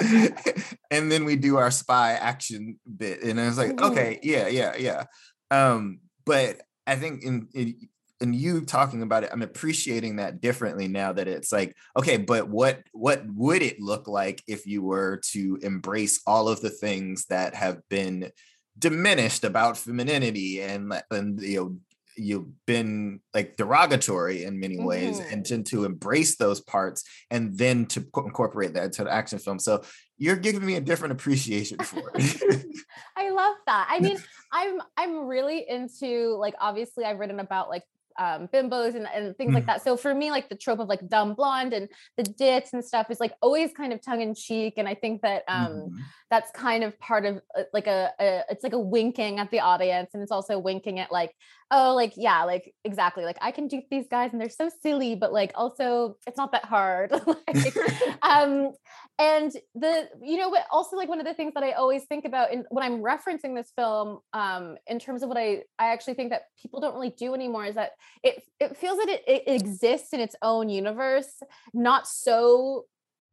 And 0.90 1.12
then 1.12 1.26
we 1.26 1.36
do 1.36 1.58
our 1.58 1.72
spy 1.72 2.14
action 2.14 2.80
bit 2.98 3.24
and 3.24 3.40
i 3.40 3.48
was 3.48 3.58
like 3.58 3.72
mm-hmm. 3.72 3.92
okay 3.92 4.20
yeah 4.24 4.48
yeah 4.48 4.76
yeah. 4.78 5.04
Um 5.50 6.00
but 6.26 6.62
i 6.88 6.96
think 6.96 7.24
in, 7.24 7.48
in 7.54 7.90
and 8.22 8.36
you 8.36 8.62
talking 8.62 9.02
about 9.02 9.24
it 9.24 9.30
i'm 9.34 9.42
appreciating 9.42 10.18
that 10.18 10.42
differently 10.42 10.88
now 10.88 11.12
that 11.12 11.28
it's 11.28 11.52
like 11.52 11.76
okay 11.98 12.18
but 12.18 12.48
what 12.48 12.84
what 12.92 13.24
would 13.34 13.62
it 13.62 13.80
look 13.80 14.08
like 14.08 14.42
if 14.48 14.66
you 14.66 14.82
were 14.82 15.18
to 15.18 15.58
embrace 15.62 16.22
all 16.26 16.48
of 16.48 16.62
the 16.62 16.70
things 16.70 17.26
that 17.26 17.56
have 17.56 17.82
been 17.90 18.32
diminished 18.78 19.44
about 19.44 19.78
femininity 19.78 20.62
and 20.62 20.94
and 21.12 21.42
you 21.42 21.60
know 21.60 21.78
you've 22.18 22.66
been 22.66 23.22
like 23.34 23.56
derogatory 23.56 24.44
in 24.44 24.60
many 24.60 24.78
ways 24.78 25.18
mm-hmm. 25.18 25.34
and 25.34 25.46
to, 25.46 25.64
to 25.64 25.86
embrace 25.86 26.36
those 26.36 26.60
parts 26.60 27.04
and 27.32 27.58
then 27.58 27.86
to 27.86 28.06
incorporate 28.18 28.74
that 28.74 28.84
into 28.84 29.06
the 29.06 29.12
action 29.12 29.40
film. 29.40 29.58
So 29.58 29.82
you're 30.18 30.36
giving 30.36 30.66
me 30.66 30.76
a 30.76 30.82
different 30.82 31.14
appreciation 31.14 31.78
for 31.80 32.12
it. 32.16 32.66
I 33.16 33.30
love 33.30 33.56
that. 33.66 33.88
I 33.90 34.00
mean 34.02 34.22
i'm 34.52 34.82
i'm 34.98 35.28
really 35.28 35.66
into 35.68 36.36
like 36.38 36.54
obviously 36.60 37.06
i've 37.06 37.20
written 37.20 37.40
about 37.40 37.70
like 37.70 37.84
um, 38.22 38.48
bimbos 38.54 38.94
and, 38.96 39.08
and 39.14 39.36
things 39.38 39.54
like 39.54 39.66
that. 39.66 39.84
So 39.84 39.98
for 39.98 40.14
me, 40.14 40.30
like 40.30 40.48
the 40.50 40.56
trope 40.56 40.80
of 40.80 40.88
like 40.88 41.08
dumb 41.08 41.34
blonde 41.34 41.74
and 41.74 41.90
the 42.18 42.24
dits 42.24 42.74
and 42.74 42.86
stuff 42.86 43.08
is 43.10 43.20
like 43.20 43.34
always 43.42 43.72
kind 43.74 43.92
of 43.94 44.00
tongue 44.06 44.22
in 44.22 44.36
cheek. 44.36 44.76
And 44.78 44.88
I 44.88 44.94
think 44.94 45.22
that 45.24 45.44
um, 45.48 45.72
Mhm. 45.72 45.98
that's 46.30 46.52
kind 46.52 46.84
of 46.84 46.98
part 47.00 47.26
of 47.26 47.42
uh, 47.58 47.64
like 47.74 47.88
a, 47.88 48.12
a 48.20 48.44
it's 48.50 48.64
like 48.64 48.74
a 48.74 48.80
winking 48.80 49.40
at 49.40 49.50
the 49.52 49.60
audience 49.60 50.12
and 50.14 50.22
it's 50.24 50.32
also 50.32 50.58
winking 50.58 51.00
at 51.00 51.12
like 51.12 51.32
oh 51.72 51.94
like 51.94 52.14
yeah 52.16 52.44
like 52.44 52.74
exactly 52.84 53.26
like 53.26 53.38
i 53.42 53.52
can 53.52 53.68
dupe 53.68 53.84
these 53.92 54.08
guys 54.10 54.32
and 54.32 54.42
they're 54.42 54.50
so 54.50 54.70
silly 54.82 55.16
but 55.16 55.32
like 55.34 55.52
also 55.56 56.16
it's 56.28 56.38
not 56.38 56.52
that 56.52 56.66
hard 56.66 57.12
like, 57.28 57.76
um 58.22 58.72
and 59.20 59.52
the 59.76 60.10
you 60.22 60.38
know 60.38 60.50
what 60.50 60.66
also 60.72 60.96
like 60.96 61.10
one 61.10 61.20
of 61.20 61.26
the 61.26 61.34
things 61.34 61.54
that 61.54 61.64
i 61.64 61.72
always 61.74 62.06
think 62.06 62.26
about 62.26 62.52
in 62.52 62.64
when 62.70 62.84
i'm 62.84 63.02
referencing 63.02 63.56
this 63.56 63.72
film 63.76 64.20
um 64.34 64.78
in 64.88 65.00
terms 65.00 65.24
of 65.24 65.30
what 65.30 65.38
i 65.38 65.62
i 65.80 65.88
actually 65.88 66.14
think 66.14 66.30
that 66.32 66.44
people 66.62 66.80
don't 66.80 66.94
really 66.94 67.14
do 67.18 67.34
anymore 67.34 67.66
is 67.66 67.76
that 67.76 67.92
it 68.24 68.44
it 68.60 68.78
feels 68.78 68.98
that 68.98 69.10
it, 69.10 69.24
it 69.28 69.44
exists 69.48 70.14
in 70.14 70.20
its 70.20 70.36
own 70.42 70.70
universe 70.70 71.42
not 71.74 72.08
so 72.08 72.86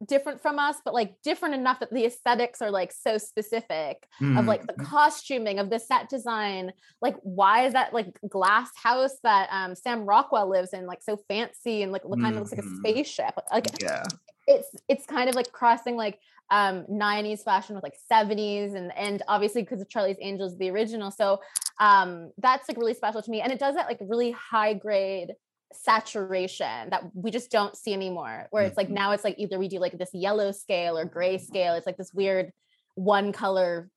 different 0.07 0.41
from 0.41 0.57
us 0.59 0.77
but 0.85 0.93
like 0.93 1.13
different 1.23 1.53
enough 1.53 1.79
that 1.81 1.91
the 1.91 2.05
aesthetics 2.05 2.61
are 2.61 2.71
like 2.71 2.89
so 2.93 3.17
specific 3.17 4.07
of 4.37 4.45
like 4.45 4.65
the 4.65 4.73
Mhm. 4.73 4.85
costuming 4.85 5.59
of 5.59 5.69
the 5.69 5.77
set 5.77 6.07
design 6.07 6.71
like 7.01 7.17
why 7.23 7.65
is 7.65 7.73
that 7.73 7.93
like 7.93 8.17
glass 8.29 8.69
house 8.81 9.15
that 9.23 9.49
um 9.51 9.75
sam 9.75 10.05
rockwell 10.05 10.47
lives 10.49 10.71
in 10.73 10.85
like 10.85 11.01
so 11.03 11.17
fancy 11.27 11.83
and 11.83 11.91
like 11.91 12.03
kind 12.03 12.27
of 12.35 12.35
looks 12.35 12.51
like 12.53 12.61
a 12.61 12.63
Mhm. 12.63 12.77
spaceship 12.77 13.33
like 13.51 13.65
yeah. 13.81 14.03
it's 14.47 14.69
it's 14.87 15.05
kind 15.05 15.29
of 15.29 15.35
like 15.35 15.51
crossing 15.51 15.97
like 15.97 16.17
um 16.51 16.85
90s 16.89 17.43
fashion 17.43 17.75
with 17.75 17.83
like 17.83 17.95
70s 18.11 18.75
and 18.75 18.91
and 18.97 19.21
obviously 19.27 19.61
because 19.61 19.81
of 19.81 19.89
charlie's 19.89 20.17
angels 20.21 20.57
the 20.57 20.69
original 20.69 21.11
so 21.11 21.39
um 21.79 22.31
that's 22.39 22.67
like 22.67 22.77
really 22.77 22.93
special 22.93 23.21
to 23.21 23.29
me 23.29 23.41
and 23.41 23.51
it 23.51 23.59
does 23.59 23.75
that 23.75 23.87
like 23.87 23.99
really 24.01 24.31
high 24.31 24.73
grade 24.73 25.33
saturation 25.73 26.89
that 26.89 27.03
we 27.13 27.29
just 27.29 27.51
don't 27.51 27.75
see 27.77 27.93
anymore 27.93 28.47
where 28.49 28.63
it's 28.63 28.77
like 28.77 28.87
Mhm. 28.89 28.93
now 28.93 29.11
it's 29.11 29.23
like 29.23 29.35
either 29.37 29.59
we 29.59 29.67
do 29.67 29.79
like 29.79 29.97
this 29.97 30.09
yellow 30.13 30.51
scale 30.51 30.97
or 30.97 31.05
gray 31.05 31.37
scale 31.37 31.73
it's 31.75 31.85
like 31.85 31.97
this 31.97 32.13
weird 32.13 32.51
one 32.95 33.31
color 33.31 33.89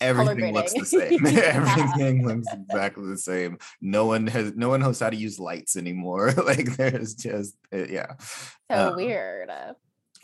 Everything 0.00 0.52
looks 0.52 0.72
the 0.72 0.84
same. 0.84 1.24
Everything 1.26 2.26
looks 2.26 2.48
exactly 2.52 3.06
the 3.08 3.16
same. 3.16 3.58
No 3.80 4.06
one 4.06 4.26
has 4.26 4.52
no 4.56 4.68
one 4.68 4.80
knows 4.80 4.98
how 4.98 5.10
to 5.10 5.14
use 5.16 5.38
lights 5.38 5.76
anymore. 5.76 6.32
like 6.44 6.76
there's 6.76 7.14
just 7.14 7.54
uh, 7.72 7.86
yeah. 7.88 8.14
so 8.68 8.88
Um, 8.90 8.96
weird 8.96 9.48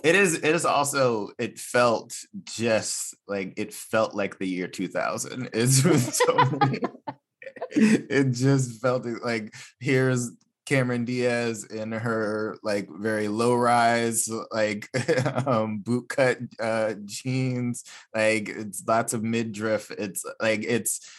It 0.04 0.14
is. 0.14 0.34
It 0.34 0.54
is 0.54 0.64
also. 0.64 1.30
It 1.38 1.58
felt 1.58 2.14
just 2.44 3.14
like 3.26 3.54
it 3.56 3.74
felt 3.74 4.14
like 4.14 4.38
the 4.38 4.46
year 4.46 4.68
2000. 4.68 5.50
It's 5.52 5.82
so 6.18 6.58
it 7.70 8.30
just 8.32 8.80
felt 8.80 9.06
like 9.22 9.54
here's 9.80 10.30
Cameron 10.66 11.04
Diaz 11.04 11.64
in 11.64 11.92
her 11.92 12.58
like 12.62 12.88
very 12.90 13.28
low 13.28 13.54
rise 13.54 14.28
like 14.50 14.88
um 15.46 15.78
boot 15.78 16.08
cut 16.10 16.38
uh 16.60 16.94
jeans 17.06 17.84
like 18.14 18.50
it's 18.50 18.82
lots 18.86 19.14
of 19.14 19.22
midriff 19.22 19.90
it's 19.92 20.24
like 20.40 20.62
it's 20.64 21.10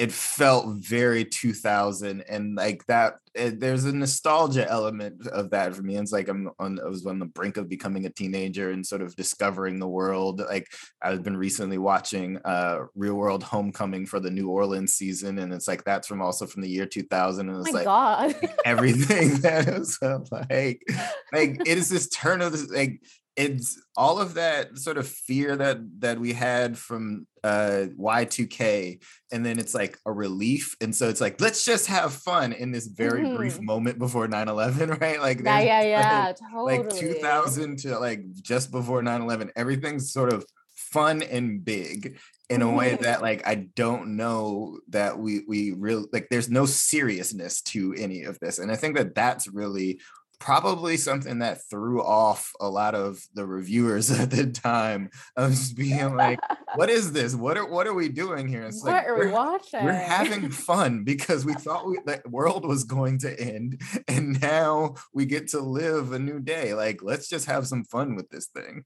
it 0.00 0.10
felt 0.10 0.76
very 0.76 1.26
2000 1.26 2.22
and 2.22 2.54
like 2.56 2.84
that 2.86 3.16
it, 3.34 3.60
there's 3.60 3.84
a 3.84 3.92
nostalgia 3.92 4.68
element 4.68 5.26
of 5.26 5.50
that 5.50 5.74
for 5.74 5.82
me 5.82 5.94
it's 5.94 6.10
like 6.10 6.26
i'm 6.26 6.48
on 6.58 6.80
i 6.80 6.88
was 6.88 7.04
on 7.04 7.18
the 7.18 7.26
brink 7.26 7.58
of 7.58 7.68
becoming 7.68 8.06
a 8.06 8.10
teenager 8.10 8.70
and 8.70 8.84
sort 8.84 9.02
of 9.02 9.14
discovering 9.14 9.78
the 9.78 9.86
world 9.86 10.40
like 10.48 10.66
i've 11.02 11.22
been 11.22 11.36
recently 11.36 11.76
watching 11.76 12.38
uh 12.46 12.78
real 12.94 13.14
world 13.14 13.42
homecoming 13.42 14.06
for 14.06 14.20
the 14.20 14.30
new 14.30 14.48
orleans 14.48 14.94
season 14.94 15.38
and 15.38 15.52
it's 15.52 15.68
like 15.68 15.84
that's 15.84 16.08
from 16.08 16.22
also 16.22 16.46
from 16.46 16.62
the 16.62 16.68
year 16.68 16.86
2000 16.86 17.50
and 17.50 17.58
oh 17.58 17.60
it's 17.60 17.70
my 17.70 17.78
like 17.80 17.84
god. 17.84 18.34
everything 18.64 19.34
that 19.42 19.68
uh, 20.00 20.18
like 20.50 20.82
like 21.30 21.60
it 21.66 21.76
is 21.76 21.90
this 21.90 22.08
turn 22.08 22.40
of 22.40 22.52
this 22.52 22.70
like 22.70 23.02
it's 23.36 23.80
all 23.96 24.20
of 24.20 24.34
that 24.34 24.76
sort 24.76 24.98
of 24.98 25.08
fear 25.08 25.56
that 25.56 25.78
that 26.00 26.18
we 26.18 26.32
had 26.32 26.76
from 26.76 27.26
uh 27.44 27.86
Y2K 27.98 29.00
and 29.32 29.46
then 29.46 29.58
it's 29.58 29.74
like 29.74 29.98
a 30.04 30.12
relief 30.12 30.76
and 30.80 30.94
so 30.94 31.08
it's 31.08 31.20
like 31.20 31.40
let's 31.40 31.64
just 31.64 31.86
have 31.86 32.12
fun 32.12 32.52
in 32.52 32.70
this 32.72 32.86
very 32.86 33.24
brief 33.34 33.58
Mhm. 33.58 33.64
moment 33.64 33.98
before 33.98 34.26
9/11 34.28 34.90
right 35.00 35.20
like 35.20 35.40
yeah 35.40 35.60
yeah 35.70 35.82
yeah 35.82 36.26
like, 36.26 36.36
totally 36.52 36.78
like 36.78 36.90
2000 36.90 37.78
to 37.78 37.98
like 37.98 38.20
just 38.34 38.70
before 38.70 39.02
9/11 39.02 39.50
everything's 39.56 40.12
sort 40.12 40.32
of 40.32 40.44
fun 40.74 41.22
and 41.22 41.64
big 41.64 42.18
in 42.48 42.62
a 42.62 42.70
way 42.70 42.96
Mhm. 42.96 43.00
that 43.02 43.22
like 43.22 43.46
I 43.46 43.54
don't 43.76 44.16
know 44.16 44.80
that 44.88 45.18
we 45.18 45.44
we 45.46 45.70
really 45.72 46.06
like 46.12 46.26
there's 46.30 46.50
no 46.50 46.66
seriousness 46.66 47.62
to 47.62 47.94
any 47.96 48.24
of 48.24 48.38
this 48.40 48.58
and 48.58 48.70
I 48.72 48.76
think 48.76 48.96
that 48.96 49.14
that's 49.14 49.46
really 49.46 50.00
probably 50.40 50.96
something 50.96 51.38
that 51.38 51.60
threw 51.70 52.02
off 52.02 52.50
a 52.60 52.68
lot 52.68 52.94
of 52.94 53.22
the 53.34 53.46
reviewers 53.46 54.10
at 54.20 54.30
the 54.30 54.46
time 54.46 55.10
of 55.36 55.50
just 55.50 55.76
being 55.76 56.16
like 56.16 56.40
what 56.74 56.90
is 56.90 57.12
this? 57.12 57.34
What 57.34 57.56
are 57.56 57.68
what 57.68 57.86
are 57.86 57.94
we 57.94 58.08
doing 58.08 58.48
here? 58.48 58.62
It's 58.62 58.82
what 58.82 58.94
like 58.94 59.06
are 59.06 59.14
we 59.14 59.26
we're- 59.26 59.32
watching? 59.32 59.84
we're 59.84 59.92
having 59.92 60.50
fun 60.70 61.04
because 61.04 61.44
we 61.44 61.54
thought 61.54 61.86
we, 61.86 61.98
the 62.04 62.20
world 62.26 62.64
was 62.64 62.84
going 62.84 63.18
to 63.18 63.40
end 63.40 63.80
and 64.08 64.40
now 64.40 64.94
we 65.12 65.26
get 65.26 65.48
to 65.48 65.60
live 65.60 66.12
a 66.12 66.18
new 66.18 66.40
day. 66.40 66.74
Like 66.74 67.02
let's 67.02 67.28
just 67.28 67.46
have 67.46 67.66
some 67.66 67.84
fun 67.84 68.16
with 68.16 68.28
this 68.30 68.46
thing. 68.46 68.84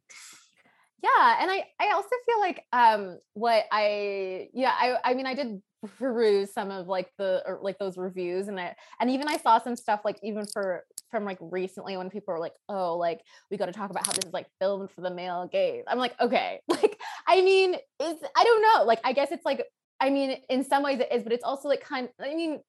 Yeah 1.02 1.36
and 1.38 1.50
i 1.50 1.62
i 1.78 1.92
also 1.92 2.08
feel 2.24 2.40
like 2.40 2.64
um 2.72 3.18
what 3.34 3.64
i 3.70 4.48
yeah 4.54 4.72
i 4.74 4.96
i 5.04 5.12
mean 5.14 5.26
i 5.26 5.34
did 5.34 5.60
peruse 5.86 6.52
some 6.52 6.70
of 6.70 6.88
like 6.88 7.10
the 7.18 7.42
or 7.46 7.58
like 7.62 7.78
those 7.78 7.96
reviews 7.96 8.48
and 8.48 8.58
i 8.58 8.74
and 9.00 9.10
even 9.10 9.28
i 9.28 9.36
saw 9.36 9.58
some 9.58 9.76
stuff 9.76 10.00
like 10.04 10.18
even 10.22 10.44
for 10.46 10.84
from 11.10 11.24
like 11.24 11.38
recently 11.40 11.96
when 11.96 12.10
people 12.10 12.34
were 12.34 12.40
like 12.40 12.54
oh 12.68 12.96
like 12.96 13.20
we 13.50 13.56
got 13.56 13.66
to 13.66 13.72
talk 13.72 13.90
about 13.90 14.06
how 14.06 14.12
this 14.12 14.24
is 14.26 14.32
like 14.32 14.46
filmed 14.60 14.90
for 14.90 15.00
the 15.00 15.10
male 15.10 15.48
gaze. 15.50 15.84
I'm 15.86 15.98
like 15.98 16.18
okay. 16.20 16.60
Like 16.68 16.98
i 17.26 17.40
mean 17.40 17.76
it's 18.00 18.24
i 18.36 18.44
don't 18.44 18.62
know. 18.62 18.84
Like 18.84 19.00
i 19.04 19.12
guess 19.12 19.30
it's 19.30 19.44
like 19.44 19.64
i 20.00 20.10
mean 20.10 20.36
in 20.48 20.64
some 20.64 20.82
ways 20.82 21.00
it 21.00 21.08
is 21.12 21.22
but 21.22 21.32
it's 21.32 21.44
also 21.44 21.68
like 21.68 21.82
kind 21.82 22.08
i 22.20 22.34
mean 22.34 22.60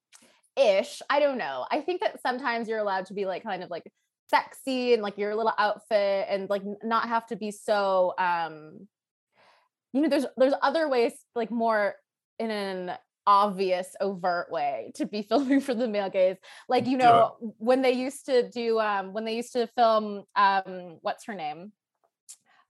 ish. 0.57 1.01
I 1.09 1.19
don't 1.19 1.37
know. 1.37 1.65
I 1.69 1.81
think 1.81 2.01
that 2.01 2.21
sometimes 2.21 2.69
you're 2.69 2.79
allowed 2.79 3.07
to 3.07 3.13
be 3.13 3.25
like 3.25 3.43
kind 3.43 3.63
of 3.63 3.69
like 3.69 3.83
sexy 4.29 4.93
and 4.93 5.01
like 5.01 5.17
your 5.17 5.35
little 5.35 5.53
outfit 5.57 6.27
and 6.29 6.49
like 6.49 6.63
not 6.83 7.07
have 7.07 7.27
to 7.27 7.35
be 7.35 7.51
so 7.51 8.13
um 8.17 8.87
you 9.93 10.01
know 10.01 10.09
there's 10.09 10.25
there's 10.37 10.53
other 10.61 10.89
ways 10.89 11.13
like 11.35 11.51
more 11.51 11.95
in 12.39 12.51
an 12.51 12.91
obvious 13.27 13.95
overt 14.01 14.51
way 14.51 14.91
to 14.95 15.05
be 15.05 15.21
filming 15.29 15.61
for 15.61 15.73
the 15.73 15.87
male 15.87 16.09
gaze. 16.09 16.37
Like 16.69 16.87
you 16.87 16.97
know 16.97 17.35
when 17.57 17.81
they 17.81 17.91
used 17.91 18.25
to 18.27 18.49
do 18.49 18.79
um 18.79 19.13
when 19.13 19.25
they 19.25 19.35
used 19.35 19.53
to 19.53 19.67
film 19.67 20.23
um 20.35 20.97
what's 21.01 21.25
her 21.25 21.33
name? 21.33 21.71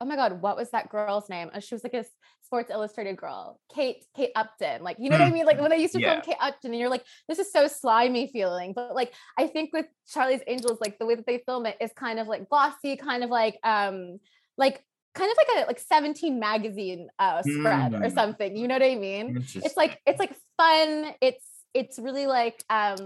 Oh 0.01 0.05
my 0.05 0.15
god 0.15 0.41
what 0.41 0.57
was 0.57 0.71
that 0.71 0.89
girl's 0.89 1.29
name? 1.29 1.50
Uh, 1.53 1.59
she 1.59 1.75
was 1.75 1.83
like 1.83 1.93
a 1.93 2.05
sports 2.41 2.69
illustrated 2.69 3.17
girl. 3.17 3.59
Kate 3.74 4.05
kate 4.15 4.31
upton. 4.35 4.83
Like 4.83 4.97
you 5.00 5.09
know 5.09 5.17
what 5.17 5.25
i 5.25 5.29
Hmm. 5.29 5.33
mean? 5.33 5.45
Like 5.45 5.59
when 5.59 5.69
they 5.71 5.77
used 5.77 5.93
to 5.93 6.00
Yeah. 6.00 6.13
film 6.13 6.21
kate 6.21 6.38
upton 6.39 6.71
and 6.71 6.79
you're 6.79 6.89
like 6.89 7.05
this 7.27 7.39
is 7.39 7.51
so 7.51 7.67
slimy 7.67 8.27
feeling. 8.27 8.74
But 8.74 8.95
like 8.95 9.13
i 9.38 9.47
think 9.47 9.71
with 9.74 9.85
charlie's 10.07 10.41
angels 10.47 10.79
like 10.81 11.00
the 11.00 11.05
way 11.05 11.15
that 11.15 11.25
they 11.25 11.39
film 11.45 11.65
it 11.65 11.77
is 11.81 11.91
kind 11.95 12.19
of 12.19 12.27
like 12.27 12.50
glossy 12.50 12.95
kind 12.97 13.24
of 13.24 13.29
like 13.29 13.57
um 13.63 14.19
like 14.57 14.83
kind 15.15 15.31
of 15.31 15.38
like 15.38 15.63
a 15.63 15.67
like 15.67 15.79
17 15.79 16.39
magazine 16.39 17.07
uh 17.19 17.41
spread 17.41 17.93
or 17.93 18.01
Mm. 18.10 18.13
something 18.13 18.55
you 18.55 18.67
know 18.67 18.75
what 18.75 18.84
i 18.84 18.95
mean? 18.95 19.34
It's 19.65 19.77
like 19.77 20.00
it's 20.05 20.19
like 20.19 20.36
fun 20.57 21.13
it's 21.22 21.45
it's 21.74 21.98
really 22.00 22.27
like 22.27 22.63
um 22.69 22.98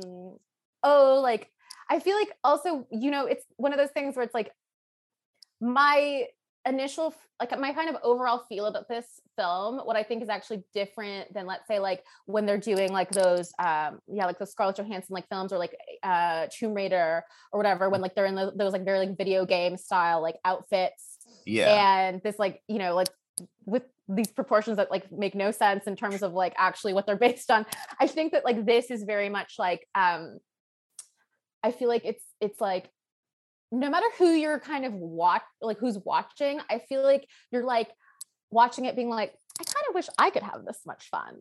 oh 0.83 1.19
like 1.23 1.49
i 1.89 1.99
feel 1.99 2.15
like 2.15 2.31
also 2.43 2.87
you 2.91 3.11
know 3.11 3.25
it's 3.25 3.45
one 3.57 3.73
of 3.73 3.79
those 3.79 3.91
things 3.91 4.15
where 4.15 4.23
it's 4.23 4.33
like 4.33 4.51
my 5.61 6.25
initial 6.67 7.13
like 7.39 7.57
my 7.57 7.71
kind 7.73 7.89
of 7.89 7.95
overall 8.03 8.43
feel 8.49 8.65
about 8.65 8.87
this 8.89 9.21
film 9.37 9.79
what 9.79 9.95
i 9.95 10.03
think 10.03 10.21
is 10.21 10.27
actually 10.29 10.61
different 10.73 11.33
than 11.33 11.45
let's 11.47 11.65
say 11.67 11.79
like 11.79 12.03
when 12.25 12.45
they're 12.45 12.57
doing 12.57 12.91
like 12.91 13.09
those 13.11 13.51
um 13.59 13.99
yeah 14.11 14.25
like 14.25 14.37
those 14.37 14.51
scarlett 14.51 14.75
johansson 14.75 15.13
like 15.13 15.27
films 15.29 15.53
or 15.53 15.57
like 15.57 15.75
uh 16.03 16.47
tomb 16.51 16.73
raider 16.73 17.23
or 17.53 17.57
whatever 17.57 17.89
when 17.89 18.01
like 18.01 18.13
they're 18.13 18.25
in 18.25 18.35
the, 18.35 18.51
those 18.55 18.73
like 18.73 18.83
very 18.83 18.99
like 18.99 19.17
video 19.17 19.45
game 19.45 19.77
style 19.77 20.21
like 20.21 20.35
outfits 20.43 21.08
yeah 21.67 22.07
and 22.07 22.21
this 22.23 22.37
like 22.39 22.61
you 22.67 22.77
know 22.77 22.95
like 22.95 23.09
with 23.65 23.83
these 24.07 24.27
proportions 24.31 24.77
that 24.77 24.89
like 24.89 25.11
make 25.11 25.35
no 25.35 25.51
sense 25.51 25.85
in 25.87 25.95
terms 25.95 26.23
of 26.23 26.33
like 26.33 26.53
actually 26.57 26.93
what 26.93 27.05
they're 27.05 27.15
based 27.27 27.49
on 27.51 27.65
i 27.99 28.07
think 28.07 28.31
that 28.31 28.43
like 28.45 28.65
this 28.65 28.89
is 28.91 29.03
very 29.03 29.29
much 29.29 29.55
like 29.59 29.87
um 29.95 30.39
i 31.63 31.71
feel 31.71 31.87
like 31.87 32.03
it's 32.05 32.23
it's 32.41 32.59
like 32.59 32.89
no 33.71 33.89
matter 33.89 34.07
who 34.17 34.31
you're 34.31 34.59
kind 34.59 34.83
of 34.85 34.93
watch 34.93 35.43
like 35.61 35.77
who's 35.77 35.97
watching 36.05 36.59
i 36.69 36.79
feel 36.89 37.03
like 37.03 37.27
you're 37.51 37.63
like 37.65 37.89
watching 38.51 38.85
it 38.85 38.95
being 38.95 39.09
like 39.09 39.33
i 39.59 39.63
kind 39.63 39.85
of 39.89 39.93
wish 39.95 40.07
i 40.17 40.29
could 40.31 40.43
have 40.43 40.65
this 40.65 40.79
much 40.85 41.07
fun 41.09 41.35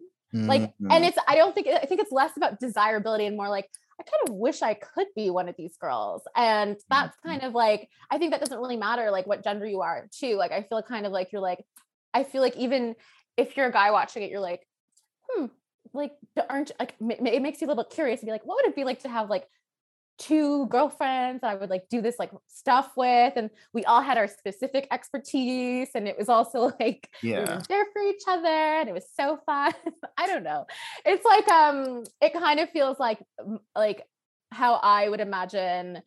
like 0.46 0.60
Mhm. 0.78 0.92
and 0.94 1.04
it's 1.06 1.16
i 1.26 1.36
don't 1.36 1.54
think 1.54 1.68
i 1.68 1.86
think 1.86 2.02
it's 2.02 2.12
less 2.12 2.36
about 2.36 2.60
desirability 2.60 3.24
and 3.24 3.34
more 3.36 3.48
like 3.48 3.66
i 4.00 4.02
kind 4.04 4.28
of 4.28 4.34
wish 4.34 4.62
i 4.62 4.74
could 4.74 5.08
be 5.16 5.30
one 5.30 5.48
of 5.48 5.56
these 5.56 5.76
girls 5.76 6.22
and 6.36 6.76
that's 6.90 7.16
Mhm. 7.24 7.30
kind 7.30 7.42
of 7.42 7.54
like 7.54 7.88
i 8.10 8.18
think 8.18 8.32
that 8.32 8.40
doesn't 8.40 8.58
really 8.58 8.76
matter 8.76 9.10
like 9.10 9.26
what 9.26 9.42
gender 9.44 9.66
you 9.66 9.80
are 9.80 10.08
too 10.12 10.36
like 10.36 10.52
i 10.52 10.62
feel 10.62 10.82
kind 10.82 11.06
of 11.06 11.12
like 11.12 11.32
you're 11.32 11.42
like 11.42 11.64
i 12.14 12.24
feel 12.24 12.42
like 12.42 12.56
even 12.56 12.94
if 13.36 13.56
you're 13.56 13.68
a 13.68 13.72
guy 13.72 13.90
watching 13.90 14.22
it 14.22 14.30
you're 14.30 14.40
like 14.40 14.66
hmm 15.30 15.46
like 15.94 16.12
aren't 16.50 16.72
like 16.78 16.94
it 17.00 17.42
makes 17.42 17.60
you 17.60 17.66
a 17.66 17.70
little 17.70 17.84
curious 17.84 18.20
to 18.20 18.26
be 18.26 18.32
like 18.32 18.44
what 18.44 18.56
would 18.56 18.66
it 18.70 18.76
be 18.76 18.84
like 18.84 19.00
to 19.00 19.08
have 19.08 19.30
like 19.30 19.46
two 20.18 20.66
girlfriends 20.66 21.44
I 21.44 21.54
would 21.54 21.70
like 21.70 21.88
do 21.88 22.02
this 22.02 22.16
like 22.18 22.32
stuff 22.48 22.90
with 22.96 23.34
and 23.36 23.50
we 23.72 23.84
all 23.84 24.02
had 24.02 24.18
our 24.18 24.26
specific 24.26 24.88
expertise 24.90 25.90
and 25.94 26.08
it 26.08 26.18
was 26.18 26.28
also 26.28 26.72
like 26.80 27.08
yeah. 27.22 27.58
we 27.58 27.62
there 27.68 27.86
for 27.92 28.02
each 28.02 28.22
other 28.28 28.48
and 28.48 28.88
it 28.88 28.92
was 28.92 29.06
so 29.16 29.38
fun. 29.46 29.72
I 30.18 30.26
don't 30.26 30.42
know. 30.42 30.66
It's 31.06 31.24
like 31.24 31.48
um 31.48 32.04
it 32.20 32.32
kind 32.32 32.60
of 32.60 32.70
feels 32.70 32.98
like 32.98 33.18
like 33.76 34.02
how 34.50 34.74
I 34.74 35.08
would 35.08 35.20
imagine 35.20 36.02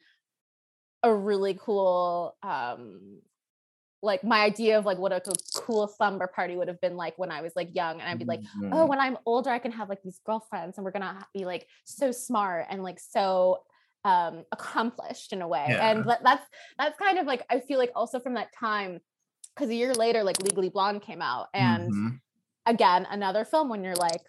a 1.03 1.13
really 1.13 1.57
cool 1.59 2.35
um 2.43 3.21
like 4.03 4.23
my 4.23 4.41
idea 4.41 4.77
of 4.77 4.85
like 4.85 4.97
what 4.97 5.11
a 5.11 5.21
cool 5.55 5.87
slumber 5.87 6.27
party 6.27 6.55
would 6.55 6.67
have 6.67 6.81
been 6.81 6.97
like 6.97 7.17
when 7.17 7.31
I 7.31 7.41
was 7.41 7.53
like 7.55 7.73
young 7.75 8.01
and 8.01 8.09
I'd 8.09 8.19
be 8.19 8.25
like 8.25 8.41
oh, 8.41 8.61
mm-hmm. 8.63 8.73
oh 8.73 8.85
when 8.87 8.99
I'm 8.99 9.17
older 9.25 9.51
I 9.51 9.59
can 9.59 9.71
have 9.71 9.89
like 9.89 10.01
these 10.03 10.19
girlfriends 10.25 10.77
and 10.77 10.83
we're 10.83 10.91
gonna 10.91 11.25
be 11.33 11.45
like 11.45 11.67
so 11.85 12.11
smart 12.11 12.65
and 12.69 12.83
like 12.83 12.99
so 12.99 13.59
um 14.03 14.43
accomplished 14.51 15.31
in 15.31 15.41
a 15.41 15.47
way 15.47 15.65
yeah. 15.69 15.91
and 15.91 16.05
that's 16.23 16.45
that's 16.77 16.97
kind 16.97 17.19
of 17.19 17.27
like 17.27 17.43
i 17.49 17.59
feel 17.59 17.77
like 17.77 17.91
also 17.95 18.19
from 18.19 18.33
that 18.33 18.47
time 18.57 18.99
because 19.55 19.69
a 19.69 19.75
year 19.75 19.93
later 19.93 20.23
like 20.23 20.41
legally 20.41 20.69
blonde 20.69 21.01
came 21.01 21.21
out 21.21 21.47
and 21.53 21.91
mm-hmm. 21.91 22.07
again 22.65 23.05
another 23.11 23.45
film 23.45 23.69
when 23.69 23.83
you're 23.83 23.95
like 23.95 24.21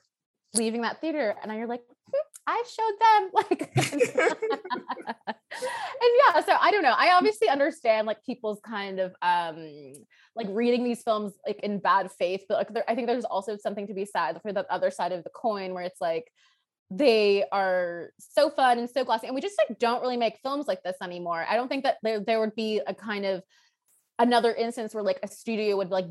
leaving 0.54 0.82
that 0.82 1.00
theater 1.00 1.34
and 1.42 1.50
you're 1.56 1.66
like 1.66 1.80
hmm, 2.12 2.28
i 2.46 2.62
showed 2.68 2.92
them 3.00 3.30
like 3.50 3.72
and 6.02 6.12
yeah 6.26 6.40
so 6.44 6.54
i 6.60 6.70
don't 6.70 6.82
know 6.82 6.94
i 6.98 7.12
obviously 7.14 7.48
understand 7.48 8.06
like 8.06 8.22
people's 8.24 8.60
kind 8.66 9.00
of 9.00 9.14
um 9.22 9.94
like 10.36 10.46
reading 10.50 10.84
these 10.84 11.02
films 11.02 11.32
like 11.46 11.60
in 11.60 11.78
bad 11.78 12.10
faith 12.18 12.44
but 12.48 12.58
like 12.58 12.74
there, 12.74 12.84
i 12.88 12.94
think 12.94 13.06
there's 13.06 13.24
also 13.24 13.56
something 13.56 13.86
to 13.86 13.94
be 13.94 14.04
said 14.04 14.40
for 14.42 14.52
the 14.52 14.70
other 14.70 14.90
side 14.90 15.12
of 15.12 15.24
the 15.24 15.30
coin 15.30 15.72
where 15.72 15.84
it's 15.84 16.00
like 16.00 16.30
they 16.96 17.44
are 17.52 18.10
so 18.18 18.50
fun 18.50 18.78
and 18.78 18.88
so 18.88 19.04
glossy 19.04 19.26
and 19.26 19.34
we 19.34 19.40
just 19.40 19.56
like 19.58 19.78
don't 19.78 20.02
really 20.02 20.16
make 20.16 20.38
films 20.42 20.66
like 20.66 20.82
this 20.82 20.96
anymore 21.02 21.44
i 21.48 21.56
don't 21.56 21.68
think 21.68 21.84
that 21.84 21.96
there, 22.02 22.20
there 22.20 22.40
would 22.40 22.54
be 22.54 22.80
a 22.86 22.94
kind 22.94 23.24
of 23.24 23.42
another 24.18 24.54
instance 24.54 24.94
where 24.94 25.02
like 25.02 25.18
a 25.22 25.28
studio 25.28 25.76
would 25.76 25.90
like 25.90 26.06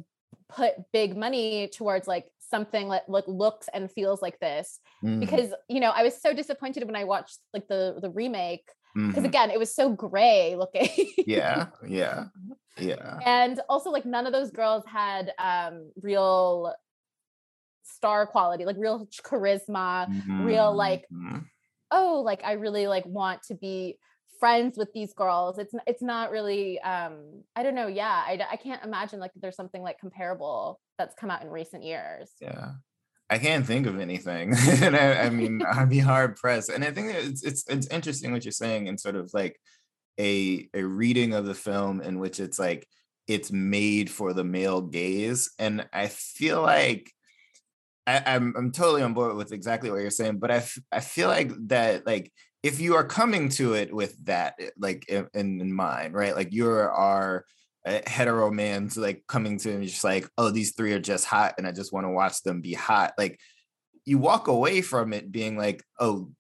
put 0.50 0.74
big 0.92 1.16
money 1.16 1.70
towards 1.74 2.08
like 2.08 2.26
something 2.40 2.90
that 2.90 3.08
like 3.08 3.24
looks 3.28 3.70
and 3.74 3.92
feels 3.92 4.22
like 4.22 4.40
this 4.40 4.80
mm. 5.04 5.20
because 5.20 5.54
you 5.70 5.80
know 5.80 5.92
i 5.92 6.04
was 6.04 6.20
so 6.20 6.34
disappointed 6.34 6.84
when 6.86 6.96
i 6.96 7.04
watched 7.04 7.38
like 7.54 7.68
the 7.68 7.98
the 8.02 8.10
remake 8.10 8.68
because 8.94 9.16
mm-hmm. 9.16 9.26
again 9.26 9.50
it 9.50 9.60
was 9.60 9.74
so 9.74 9.90
gray 9.90 10.56
looking 10.58 10.90
yeah 11.26 11.68
yeah 11.88 12.26
yeah 12.78 13.20
and 13.26 13.62
also 13.70 13.90
like 13.90 14.06
none 14.06 14.26
of 14.26 14.34
those 14.34 14.52
girls 14.52 14.84
had 14.86 15.32
um 15.40 15.92
real 16.02 16.74
star 17.84 18.26
quality, 18.26 18.66
like 18.66 18.78
real 18.78 19.08
charisma, 19.24 20.08
mm-hmm. 20.10 20.46
real 20.46 20.74
like, 20.76 21.06
mm-hmm. 21.12 21.40
oh, 21.92 22.22
like 22.26 22.44
I 22.44 22.54
really 22.54 22.88
like 22.88 23.06
want 23.06 23.44
to 23.44 23.56
be 23.56 23.98
friends 24.40 24.78
with 24.78 24.92
these 24.94 25.14
girls. 25.14 25.60
It's 25.60 25.74
it's 25.88 26.02
not 26.02 26.32
really 26.32 26.80
um 26.82 27.44
I 27.56 27.64
don't 27.64 27.76
know, 27.76 27.88
yeah. 27.88 28.24
I 28.26 28.40
I 28.52 28.56
can't 28.56 28.84
imagine 28.84 29.20
like 29.20 29.32
there's 29.36 29.56
something 29.56 29.82
like 29.82 30.00
comparable 30.00 30.80
that's 30.98 31.16
come 31.16 31.32
out 31.32 31.44
in 31.44 31.50
recent 31.50 31.84
years. 31.84 32.32
Yeah. 32.42 32.72
I 33.30 33.38
can't 33.38 33.66
think 33.66 33.88
of 33.88 33.98
anything. 33.98 34.54
and 34.82 34.96
I, 34.96 35.22
I 35.22 35.30
mean, 35.30 35.62
I'd 35.62 35.90
be 35.90 36.00
hard 36.00 36.36
pressed. 36.36 36.70
And 36.70 36.84
I 36.84 36.92
think 36.92 37.14
it's 37.14 37.44
it's 37.44 37.64
it's 37.70 37.88
interesting 37.88 38.34
what 38.34 38.44
you're 38.44 38.52
saying 38.52 38.90
and 38.90 39.00
sort 39.00 39.16
of 39.16 39.32
like 39.34 39.58
a 40.20 40.68
a 40.74 40.84
reading 40.84 41.34
of 41.34 41.46
the 41.46 41.56
film 41.56 42.02
in 42.02 42.20
which 42.20 42.42
it's 42.42 42.60
like 42.60 42.86
it's 43.28 43.52
made 43.52 44.10
for 44.10 44.34
the 44.34 44.44
male 44.44 44.82
gaze. 44.82 45.52
And 45.58 45.88
I 45.94 46.08
feel 46.08 46.62
like 46.62 47.12
I, 48.12 48.36
am 48.36 48.54
I'm, 48.56 48.56
I'm 48.58 48.72
totally 48.72 49.02
on 49.02 49.14
board 49.14 49.36
with 49.36 49.52
exactly 49.52 49.90
what 49.90 50.02
you're 50.02 50.10
saying, 50.10 50.40
but 50.40 50.52
I, 50.52 50.58
f- 50.58 50.80
I 50.92 51.00
feel 51.00 51.28
like 51.28 51.52
that 51.68 52.06
like 52.06 52.32
if 52.64 52.80
you 52.80 52.96
are 52.96 53.06
coming 53.06 53.50
to 53.50 53.74
it 53.74 53.94
with 53.94 54.24
that 54.26 54.56
eh, 54.60 54.70
like 54.78 55.08
in, 55.08 55.28
in 55.34 55.74
mind, 55.74 56.14
right? 56.14 56.36
Like 56.36 56.52
you 56.52 56.70
are 56.70 57.46
a 57.86 58.08
hetero 58.08 58.52
man's 58.52 58.98
like 58.98 59.24
coming 59.28 59.58
to 59.60 59.74
and 59.74 59.84
just 59.84 60.04
like, 60.04 60.28
oh, 60.38 60.52
these 60.52 60.74
three 60.74 60.94
are 60.94 61.00
just 61.00 61.26
hot, 61.26 61.56
and 61.58 61.66
I 61.66 61.72
just 61.72 61.94
want 61.94 62.06
to 62.06 62.12
watch 62.12 62.44
them 62.44 62.62
be 62.62 62.74
hot. 62.74 63.14
Like 63.18 63.40
you 64.06 64.18
walk 64.18 64.48
away 64.48 64.82
from 64.82 65.14
it 65.14 65.32
being 65.32 65.58
like, 65.58 65.84
oh, 66.00 66.32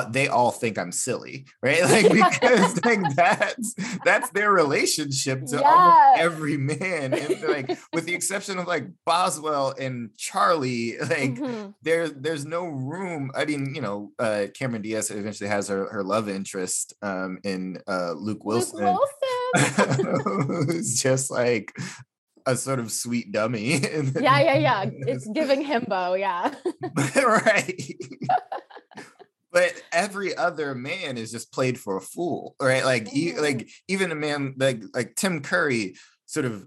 they 0.00 0.28
all 0.28 0.50
think 0.50 0.78
I'm 0.78 0.92
silly, 0.92 1.46
right? 1.62 1.82
Like 1.92 2.10
because 2.10 2.82
like 2.84 3.14
that's 3.14 3.74
that's 4.04 4.30
their 4.30 4.50
relationship 4.50 5.44
to 5.46 5.62
almost 5.62 6.18
every 6.18 6.56
man, 6.56 7.12
and 7.12 7.42
like 7.42 7.78
with 7.92 8.06
the 8.06 8.14
exception 8.14 8.58
of 8.58 8.66
like 8.66 8.86
Boswell 9.04 9.74
and 9.78 10.10
Charlie, 10.16 10.96
like 11.00 11.34
mm-hmm. 11.34 11.70
there 11.82 12.08
there's 12.08 12.46
no 12.46 12.66
room. 12.66 13.30
I 13.34 13.44
mean, 13.44 13.74
you 13.74 13.82
know, 13.82 14.12
uh, 14.18 14.46
Cameron 14.54 14.82
Diaz 14.82 15.10
eventually 15.10 15.50
has 15.50 15.68
her 15.68 15.88
her 15.92 16.02
love 16.02 16.28
interest 16.28 16.94
um, 17.02 17.38
in 17.44 17.78
uh, 17.86 18.12
Luke 18.12 18.44
Wilson, 18.44 18.84
Luke 18.84 19.00
Wilson. 19.54 20.66
who's 20.66 21.02
just 21.02 21.30
like 21.30 21.72
a 22.46 22.56
sort 22.56 22.78
of 22.78 22.90
sweet 22.90 23.32
dummy. 23.32 23.80
yeah, 24.20 24.40
yeah, 24.40 24.54
yeah. 24.54 24.84
It's 24.86 25.26
giving 25.28 25.64
himbo, 25.64 26.18
yeah. 26.18 26.54
right 27.16 27.96
but 29.52 29.72
every 29.92 30.34
other 30.36 30.74
man 30.74 31.18
is 31.18 31.30
just 31.30 31.52
played 31.52 31.78
for 31.78 31.96
a 31.96 32.00
fool 32.00 32.56
right 32.60 32.84
like 32.84 33.04
mm-hmm. 33.04 33.40
like 33.40 33.68
even 33.88 34.10
a 34.10 34.16
man 34.16 34.54
like 34.56 34.82
like 34.94 35.14
tim 35.14 35.40
curry 35.40 35.94
sort 36.26 36.46
of 36.46 36.66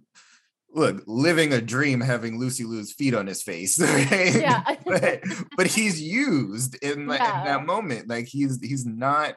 look 0.73 1.03
living 1.07 1.53
a 1.53 1.61
dream 1.61 2.01
having 2.01 2.39
lucy 2.39 2.63
liu's 2.63 2.93
feet 2.93 3.13
on 3.13 3.27
his 3.27 3.41
face 3.41 3.79
right 3.81 4.35
yeah 4.35 4.63
but, 4.85 5.21
but 5.57 5.67
he's 5.67 6.01
used 6.01 6.75
in, 6.83 7.07
yeah. 7.09 7.39
in 7.39 7.45
that 7.45 7.65
moment 7.65 8.07
like 8.07 8.25
he's 8.25 8.59
he's 8.61 8.85
not 8.85 9.35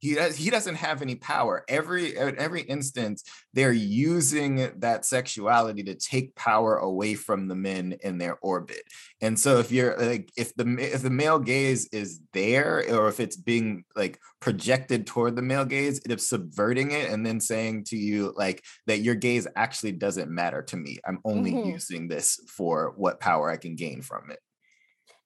he 0.00 0.14
does 0.14 0.36
he 0.36 0.50
doesn't 0.50 0.76
have 0.76 1.02
any 1.02 1.16
power. 1.16 1.64
Every 1.68 2.16
at 2.16 2.36
every 2.36 2.62
instance 2.62 3.24
they're 3.52 3.72
using 3.72 4.70
that 4.78 5.04
sexuality 5.04 5.82
to 5.84 5.94
take 5.94 6.34
power 6.36 6.76
away 6.76 7.14
from 7.14 7.48
the 7.48 7.56
men 7.56 7.96
in 8.02 8.18
their 8.18 8.38
orbit. 8.40 8.82
And 9.20 9.38
so 9.38 9.58
if 9.58 9.72
you're 9.72 9.96
like 9.96 10.30
if 10.36 10.54
the 10.54 10.76
if 10.78 11.02
the 11.02 11.10
male 11.10 11.38
gaze 11.38 11.88
is 11.92 12.20
there 12.32 12.84
or 12.90 13.08
if 13.08 13.18
it's 13.18 13.36
being 13.36 13.84
like 13.96 14.20
projected 14.40 15.06
toward 15.06 15.34
the 15.34 15.42
male 15.42 15.64
gaze 15.64 16.00
it's 16.04 16.28
subverting 16.28 16.92
it 16.92 17.10
and 17.10 17.26
then 17.26 17.40
saying 17.40 17.84
to 17.84 17.96
you 17.96 18.32
like 18.36 18.64
that 18.86 19.00
your 19.00 19.16
gaze 19.16 19.48
actually 19.56 19.92
doesn't 19.92 20.30
matter 20.30 20.62
to 20.62 20.76
me. 20.76 20.98
I'm 21.04 21.18
only 21.24 21.52
mm-hmm. 21.52 21.70
using 21.70 22.08
this 22.08 22.40
for 22.48 22.94
what 22.96 23.20
power 23.20 23.50
i 23.50 23.56
can 23.56 23.74
gain 23.74 24.02
from 24.02 24.30
it. 24.30 24.38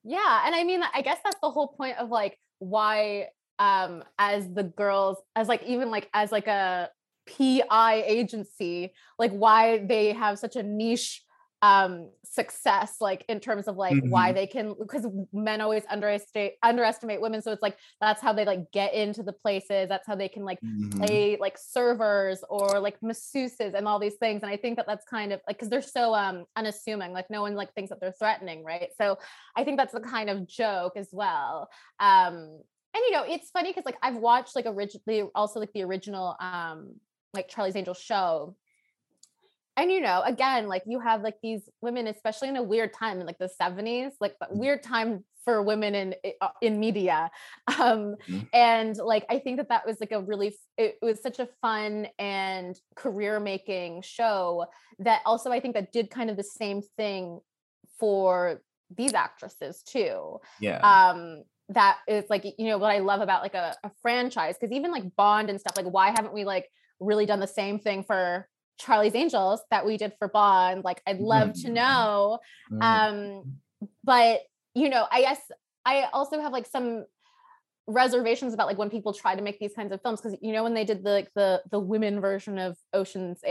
Yeah 0.02 0.42
and 0.46 0.54
i 0.54 0.64
mean 0.64 0.82
i 0.94 1.02
guess 1.02 1.18
that's 1.22 1.38
the 1.42 1.50
whole 1.50 1.68
point 1.68 1.98
of 1.98 2.08
like 2.08 2.38
why 2.58 3.28
um 3.62 4.02
as 4.18 4.52
the 4.52 4.64
girls 4.64 5.18
as 5.36 5.46
like 5.46 5.62
even 5.62 5.88
like 5.90 6.10
as 6.12 6.32
like 6.32 6.48
a 6.48 6.90
PI 7.28 8.02
agency 8.06 8.92
like 9.18 9.30
why 9.30 9.78
they 9.78 10.12
have 10.12 10.38
such 10.38 10.56
a 10.56 10.62
niche 10.64 11.22
um 11.62 12.10
success 12.24 12.96
like 13.00 13.24
in 13.28 13.38
terms 13.38 13.68
of 13.68 13.76
like 13.76 13.94
mm-hmm. 13.94 14.10
why 14.10 14.32
they 14.32 14.48
can 14.48 14.74
because 14.80 15.06
men 15.32 15.60
always 15.60 15.84
underestimate 15.88 16.54
underestimate 16.64 17.20
women. 17.20 17.40
So 17.40 17.52
it's 17.52 17.62
like 17.62 17.76
that's 18.00 18.20
how 18.20 18.32
they 18.32 18.44
like 18.44 18.72
get 18.72 18.94
into 18.94 19.22
the 19.22 19.32
places. 19.32 19.88
That's 19.88 20.04
how 20.04 20.16
they 20.16 20.28
can 20.28 20.44
like 20.44 20.58
mm-hmm. 20.60 20.98
play 20.98 21.36
like 21.40 21.56
servers 21.56 22.42
or 22.50 22.80
like 22.80 22.98
masseuses 23.00 23.74
and 23.74 23.86
all 23.86 24.00
these 24.00 24.16
things. 24.16 24.42
And 24.42 24.50
i 24.50 24.56
think 24.56 24.76
that 24.76 24.88
that's 24.88 25.04
kind 25.04 25.32
of 25.32 25.40
like 25.46 25.56
because 25.56 25.68
they're 25.68 25.82
so 25.82 26.12
um 26.12 26.46
unassuming. 26.56 27.12
Like 27.12 27.30
no 27.30 27.42
one 27.42 27.54
like 27.54 27.72
thinks 27.74 27.90
that 27.90 28.00
they're 28.00 28.10
threatening 28.18 28.64
right? 28.64 28.88
So 28.98 29.18
i 29.56 29.62
think 29.62 29.78
that's 29.78 29.92
the 29.92 30.00
kind 30.00 30.30
of 30.30 30.48
joke 30.48 30.94
as 30.96 31.10
well. 31.12 31.68
Um 32.00 32.58
and 32.94 33.02
you 33.06 33.10
know 33.12 33.24
it's 33.26 33.50
funny 33.50 33.70
because 33.70 33.84
like 33.84 33.98
i've 34.02 34.16
watched 34.16 34.54
like 34.56 34.66
originally 34.66 35.28
also 35.34 35.60
like 35.60 35.72
the 35.72 35.82
original 35.82 36.36
um 36.40 36.94
like 37.34 37.48
charlie's 37.48 37.76
angel 37.76 37.94
show 37.94 38.54
and 39.76 39.90
you 39.90 40.00
know 40.00 40.22
again 40.24 40.68
like 40.68 40.82
you 40.86 41.00
have 41.00 41.22
like 41.22 41.36
these 41.42 41.62
women 41.80 42.06
especially 42.06 42.48
in 42.48 42.56
a 42.56 42.62
weird 42.62 42.92
time 42.92 43.20
in 43.20 43.26
like 43.26 43.38
the 43.38 43.50
70s 43.60 44.10
like 44.20 44.34
mm. 44.42 44.56
weird 44.56 44.82
time 44.82 45.24
for 45.44 45.62
women 45.62 45.94
in 45.94 46.14
uh, 46.40 46.48
in 46.60 46.78
media 46.78 47.30
um 47.66 48.16
mm-hmm. 48.28 48.40
and 48.52 48.96
like 48.96 49.24
i 49.28 49.38
think 49.38 49.56
that 49.56 49.68
that 49.68 49.86
was 49.86 49.98
like 50.00 50.12
a 50.12 50.20
really 50.20 50.54
it 50.76 50.96
was 51.02 51.22
such 51.22 51.38
a 51.38 51.48
fun 51.60 52.06
and 52.18 52.78
career 52.96 53.40
making 53.40 54.02
show 54.02 54.66
that 54.98 55.20
also 55.26 55.50
i 55.50 55.58
think 55.58 55.74
that 55.74 55.92
did 55.92 56.10
kind 56.10 56.30
of 56.30 56.36
the 56.36 56.44
same 56.44 56.82
thing 56.96 57.40
for 57.98 58.60
these 58.94 59.14
actresses 59.14 59.82
too 59.82 60.38
yeah 60.60 60.78
um 60.78 61.42
that 61.68 61.98
is 62.06 62.24
like 62.28 62.44
you 62.44 62.66
know 62.66 62.78
what 62.78 62.90
I 62.90 62.98
love 62.98 63.20
about 63.20 63.42
like 63.42 63.54
a, 63.54 63.74
a 63.84 63.90
franchise 64.02 64.56
because 64.58 64.74
even 64.74 64.90
like 64.90 65.16
Bond 65.16 65.50
and 65.50 65.60
stuff 65.60 65.76
like 65.76 65.86
why 65.86 66.10
haven't 66.10 66.34
we 66.34 66.44
like 66.44 66.68
really 67.00 67.26
done 67.26 67.40
the 67.40 67.46
same 67.46 67.78
thing 67.78 68.02
for 68.02 68.48
Charlie's 68.78 69.14
Angels 69.14 69.60
that 69.70 69.86
we 69.86 69.96
did 69.96 70.12
for 70.18 70.28
Bond 70.28 70.84
like 70.84 71.02
I'd 71.06 71.20
love 71.20 71.50
mm. 71.50 71.62
to 71.62 71.66
mm-hmm. 71.68 71.74
know 71.74 72.38
mm. 72.70 72.82
um 72.82 73.58
but 74.04 74.40
you 74.74 74.88
know 74.88 75.06
I 75.10 75.22
guess 75.22 75.40
I 75.84 76.08
also 76.12 76.40
have 76.40 76.52
like 76.52 76.66
some 76.66 77.04
reservations 77.86 78.54
about 78.54 78.68
like 78.68 78.78
when 78.78 78.90
people 78.90 79.12
try 79.12 79.34
to 79.34 79.42
make 79.42 79.58
these 79.58 79.74
kinds 79.74 79.92
of 79.92 80.00
films 80.02 80.20
because 80.20 80.38
you 80.40 80.52
know 80.52 80.62
when 80.62 80.74
they 80.74 80.84
did 80.84 81.02
the 81.02 81.10
like 81.10 81.30
the 81.34 81.62
the 81.70 81.80
women 81.80 82.20
version 82.20 82.58
of 82.58 82.76
Ocean's 82.92 83.42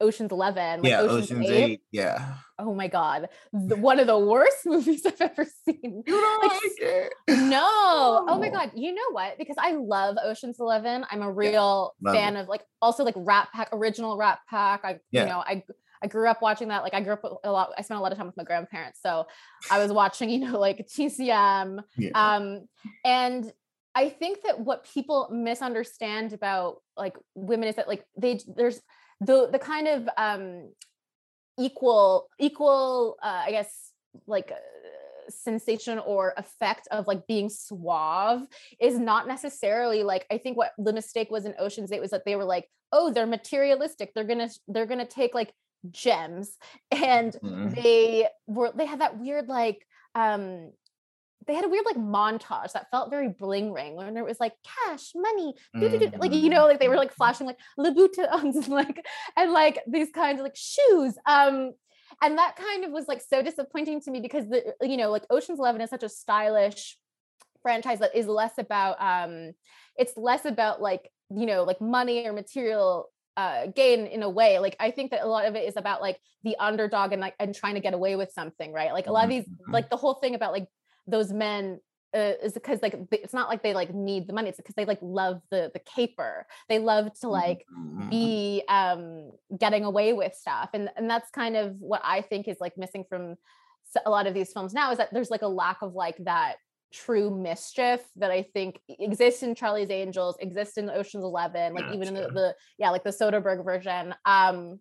Ocean's 0.00 0.32
Eleven, 0.32 0.82
like 0.82 0.90
yeah, 0.90 1.00
Ocean's, 1.00 1.30
Ocean's 1.32 1.50
8. 1.50 1.52
Eight. 1.54 1.80
Yeah. 1.92 2.34
Oh 2.58 2.74
my 2.74 2.88
god, 2.88 3.28
the, 3.52 3.76
one 3.76 3.98
of 4.00 4.06
the 4.06 4.18
worst 4.18 4.58
movies 4.66 5.04
I've 5.06 5.20
ever 5.20 5.44
seen. 5.64 6.02
You 6.06 6.20
don't 6.20 6.42
Like, 6.42 6.52
like 6.52 6.72
it? 6.78 7.12
No. 7.28 8.26
Oh 8.28 8.38
my 8.40 8.48
Oh. 8.48 8.50
god. 8.50 8.72
You 8.74 8.94
know 8.94 9.10
what? 9.12 9.38
Because 9.38 9.56
I 9.58 9.72
love 9.72 10.16
Ocean's 10.22 10.60
Eleven. 10.60 11.04
I'm 11.10 11.22
a 11.22 11.30
real 11.30 11.94
love 12.02 12.14
fan 12.14 12.36
of 12.36 12.48
like 12.48 12.62
also 12.82 13.04
like 13.04 13.14
Rat 13.16 13.48
Pack, 13.54 13.68
original 13.72 14.16
Rat 14.16 14.40
Pack. 14.48 14.80
I 14.84 14.98
Yeah. 15.10 15.22
you 15.22 15.28
know, 15.28 15.38
I 15.38 15.62
I 16.02 16.06
grew 16.06 16.28
up 16.28 16.40
watching 16.40 16.68
that. 16.68 16.82
Like 16.82 16.94
I 16.94 17.02
grew 17.02 17.12
up 17.12 17.40
a 17.44 17.50
lot, 17.52 17.72
I 17.76 17.82
spent 17.82 17.98
a 17.98 18.02
lot 18.02 18.10
of 18.12 18.16
time 18.16 18.26
with 18.26 18.36
my 18.36 18.44
grandparents. 18.44 19.00
So 19.02 19.26
I 19.70 19.78
was 19.78 19.92
watching, 19.92 20.30
you 20.30 20.38
know, 20.38 20.58
like 20.58 20.86
TCM. 20.88 21.80
Yeah. 21.98 22.10
Um, 22.14 22.66
and 23.04 23.52
I 23.94 24.08
think 24.08 24.42
that 24.44 24.60
what 24.60 24.84
people 24.84 25.28
misunderstand 25.32 26.32
about 26.32 26.76
like 26.96 27.16
women 27.34 27.68
is 27.68 27.76
that 27.76 27.88
like 27.88 28.04
they 28.16 28.40
there's 28.56 28.80
the 29.20 29.48
the 29.50 29.58
kind 29.58 29.86
of 29.88 30.08
um 30.16 30.72
equal 31.58 32.28
equal 32.38 33.16
uh, 33.22 33.42
I 33.46 33.50
guess 33.50 33.92
like 34.26 34.50
uh, 34.50 34.56
sensation 35.30 35.98
or 35.98 36.34
effect 36.36 36.88
of 36.90 37.06
like 37.06 37.26
being 37.26 37.48
suave 37.48 38.46
is 38.80 38.98
not 38.98 39.28
necessarily 39.28 40.02
like 40.02 40.26
I 40.30 40.38
think 40.38 40.56
what 40.56 40.72
the 40.78 40.92
mistake 40.92 41.30
was 41.30 41.44
in 41.44 41.54
Ocean's 41.58 41.92
8 41.92 42.00
was 42.00 42.10
that 42.10 42.24
they 42.24 42.36
were 42.36 42.44
like 42.44 42.66
oh 42.92 43.12
they're 43.12 43.26
materialistic 43.26 44.12
they're 44.14 44.24
going 44.24 44.48
to 44.48 44.50
they're 44.68 44.86
to 44.86 45.04
take 45.06 45.34
like 45.34 45.52
gems 45.90 46.56
and 46.90 47.36
Mhm. 47.42 47.74
they 47.74 48.28
were 48.46 48.72
they 48.74 48.86
had 48.86 49.00
that 49.00 49.18
weird 49.18 49.48
like 49.48 49.86
um 50.14 50.72
they 51.46 51.54
had 51.54 51.64
a 51.64 51.68
weird 51.68 51.84
like 51.86 51.96
montage 51.96 52.72
that 52.72 52.90
felt 52.90 53.10
very 53.10 53.28
bling 53.28 53.72
ring 53.72 53.96
when 53.96 54.16
it 54.16 54.24
was 54.24 54.38
like 54.40 54.52
cash 54.86 55.12
money 55.14 55.54
doo-doo-doo, 55.78 56.10
like 56.18 56.32
you 56.32 56.48
Mhm. 56.48 56.50
know 56.50 56.66
like 56.66 56.78
they 56.80 56.88
were 56.88 56.96
like 56.96 57.12
flashing 57.12 57.46
like 57.46 57.58
and 57.78 58.68
like 58.68 59.06
and 59.36 59.52
like 59.52 59.78
these 59.86 60.10
kinds 60.12 60.40
of 60.40 60.44
like 60.44 60.56
shoes 60.56 61.14
um 61.26 61.72
and 62.22 62.36
that 62.38 62.56
kind 62.56 62.84
of 62.84 62.90
was 62.90 63.08
like 63.08 63.22
so 63.22 63.42
disappointing 63.42 64.00
to 64.02 64.10
me 64.10 64.20
because 64.20 64.46
the 64.48 64.74
you 64.82 64.96
know 64.96 65.10
like 65.10 65.24
Ocean's 65.30 65.58
11 65.58 65.80
is 65.80 65.90
such 65.90 66.02
a 66.02 66.08
stylish 66.08 66.98
franchise 67.62 67.98
that 68.00 68.14
is 68.14 68.26
less 68.26 68.52
about 68.58 69.00
um 69.00 69.52
it's 69.96 70.16
less 70.16 70.44
about 70.44 70.80
like 70.80 71.10
you 71.34 71.46
know 71.46 71.62
like 71.64 71.80
money 71.80 72.26
or 72.26 72.32
material 72.32 73.10
uh 73.36 73.66
gain 73.66 74.06
in 74.06 74.22
a 74.22 74.30
way 74.30 74.58
like 74.58 74.74
i 74.80 74.90
think 74.90 75.10
that 75.10 75.22
a 75.22 75.26
lot 75.26 75.44
of 75.44 75.54
it 75.54 75.68
is 75.68 75.76
about 75.76 76.00
like 76.00 76.18
the 76.42 76.56
underdog 76.58 77.12
and 77.12 77.20
like 77.20 77.34
and 77.38 77.54
trying 77.54 77.74
to 77.74 77.80
get 77.80 77.94
away 77.94 78.16
with 78.16 78.32
something 78.32 78.72
right 78.72 78.92
like 78.92 79.06
a 79.06 79.12
lot 79.12 79.24
of 79.24 79.30
these 79.30 79.44
Mhm. 79.44 79.72
like 79.72 79.88
the 79.90 79.96
whole 79.96 80.14
thing 80.14 80.34
about 80.34 80.52
like 80.52 80.66
those 81.10 81.32
men 81.32 81.80
uh, 82.14 82.32
is 82.42 82.54
because 82.54 82.82
like 82.82 82.96
it's 83.12 83.32
not 83.34 83.48
like 83.48 83.62
they 83.62 83.72
like 83.74 83.94
need 83.94 84.26
the 84.26 84.32
money 84.32 84.48
it's 84.48 84.56
because 84.56 84.74
they 84.74 84.84
like 84.84 84.98
love 85.00 85.40
the 85.50 85.70
the 85.72 85.78
caper 85.80 86.46
they 86.68 86.78
love 86.78 87.06
to 87.20 87.28
like 87.28 87.64
Mhm. 87.70 88.10
be 88.10 88.62
um 88.68 89.30
getting 89.56 89.84
away 89.84 90.12
with 90.12 90.34
stuff 90.34 90.70
and 90.74 90.90
and 90.96 91.08
that's 91.08 91.30
kind 91.30 91.56
of 91.56 91.76
what 91.78 92.00
i 92.04 92.20
think 92.20 92.48
is 92.48 92.56
like 92.60 92.76
missing 92.76 93.04
from 93.08 93.36
a 94.06 94.10
lot 94.10 94.26
of 94.26 94.34
these 94.34 94.52
films 94.52 94.72
now 94.74 94.90
is 94.90 94.98
that 94.98 95.12
there's 95.12 95.30
like 95.30 95.42
a 95.42 95.48
lack 95.48 95.82
of 95.82 95.94
like 95.94 96.16
that 96.24 96.56
true 96.92 97.30
mischief 97.30 98.00
that 98.16 98.32
i 98.32 98.42
think 98.42 98.80
exists 98.88 99.44
in 99.44 99.54
charlie's 99.54 99.90
angels 99.90 100.36
exists 100.40 100.76
in 100.76 100.90
oceans 100.90 101.22
11 101.22 101.74
like 101.74 101.84
even 101.92 102.08
in 102.08 102.14
the, 102.14 102.28
the 102.30 102.54
yeah 102.78 102.90
like 102.90 103.04
the 103.04 103.10
soderbergh 103.10 103.64
version 103.64 104.12
um 104.24 104.80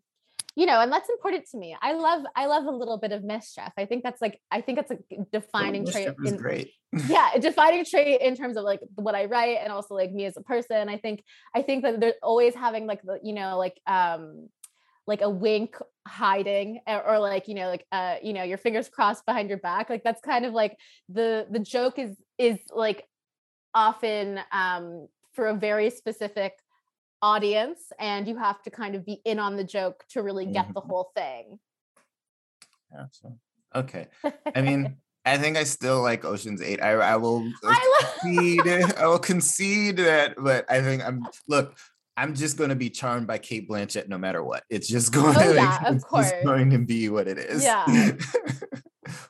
you 0.59 0.65
know 0.65 0.81
and 0.81 0.91
that's 0.91 1.09
important 1.09 1.45
to 1.51 1.57
me. 1.57 1.73
I 1.81 1.93
love 1.93 2.23
i 2.35 2.45
love 2.45 2.65
a 2.65 2.71
little 2.71 2.97
bit 2.97 3.13
of 3.13 3.23
mischief. 3.23 3.71
I 3.77 3.85
think 3.85 4.03
that's 4.03 4.21
like 4.21 4.41
i 4.51 4.59
think 4.59 4.77
that's 4.77 4.91
a 4.91 4.97
defining 5.31 5.85
trait 5.85 6.09
in, 6.25 6.35
great. 6.35 6.71
yeah 7.07 7.29
a 7.33 7.39
defining 7.39 7.85
trait 7.85 8.19
in 8.19 8.35
terms 8.35 8.57
of 8.57 8.65
like 8.65 8.81
what 8.95 9.15
i 9.15 9.23
write 9.25 9.59
and 9.63 9.71
also 9.71 9.95
like 9.95 10.11
me 10.11 10.25
as 10.25 10.35
a 10.35 10.41
person. 10.41 10.89
I 10.89 10.97
think 10.97 11.23
i 11.55 11.61
think 11.61 11.83
that 11.83 12.01
they're 12.01 12.19
always 12.21 12.53
having 12.53 12.87
like 12.87 13.01
the 13.03 13.19
you 13.23 13.31
know 13.31 13.57
like 13.57 13.79
um 13.87 14.49
like 15.07 15.21
a 15.21 15.29
wink 15.29 15.77
hiding 16.05 16.81
or, 16.85 17.07
or 17.07 17.19
like 17.19 17.47
you 17.47 17.55
know 17.55 17.69
like 17.69 17.85
uh 17.93 18.15
you 18.21 18.33
know 18.33 18.43
your 18.43 18.57
fingers 18.57 18.89
crossed 18.89 19.25
behind 19.25 19.47
your 19.47 19.59
back. 19.59 19.89
Like 19.89 20.03
that's 20.03 20.21
kind 20.21 20.45
of 20.45 20.53
like 20.53 20.75
the 21.07 21.47
the 21.49 21.59
joke 21.59 21.97
is 21.97 22.17
is 22.37 22.57
like 22.69 23.05
often 23.73 24.41
um 24.51 25.07
for 25.31 25.47
a 25.47 25.55
very 25.55 25.89
specific 25.89 26.51
audience 27.21 27.79
and 27.99 28.27
you 28.27 28.37
have 28.37 28.61
to 28.63 28.69
kind 28.69 28.95
of 28.95 29.05
be 29.05 29.21
in 29.25 29.39
on 29.39 29.55
the 29.57 29.63
joke 29.63 30.03
to 30.09 30.21
really 30.23 30.45
get 30.45 30.73
the 30.73 30.81
Mhm. 30.81 30.87
whole 30.89 31.11
thing 31.15 31.59
Gotcha. 32.91 33.33
Okay. 33.75 34.07
I 34.55 34.61
mean, 34.61 34.95
I 35.25 35.37
think 35.37 35.57
I 35.57 35.63
still 35.63 36.01
like 36.01 36.25
Ocean's 36.25 36.59
Eight. 36.61 36.81
I 36.81 36.93
I 36.93 37.15
will 37.17 37.41
I 37.63 37.99
love 38.01 38.13
concede. 38.21 38.67
I 38.97 39.05
will 39.05 39.19
concede 39.31 39.97
that, 39.97 40.33
but 40.37 40.65
I 40.71 40.81
think 40.81 41.05
I'm 41.05 41.23
look. 41.47 41.77
I'm 42.17 42.33
just 42.33 42.57
going 42.57 42.69
to 42.71 42.75
be 42.75 42.89
charmed 42.89 43.27
by 43.27 43.37
Cate 43.37 43.69
Blanchett 43.69 44.09
no 44.09 44.17
matter 44.17 44.43
what. 44.43 44.63
It's 44.71 44.87
just 44.87 45.13
going. 45.17 45.35
Oh, 45.37 45.43
to, 45.49 45.53
yeah, 45.53 45.87
of 45.87 45.95
it's 45.97 46.03
course. 46.03 46.31
going 46.43 46.71
to 46.71 46.79
be 46.79 47.09
what 47.09 47.27
it 47.27 47.37
is. 47.37 47.63
Yeah. 47.63 48.15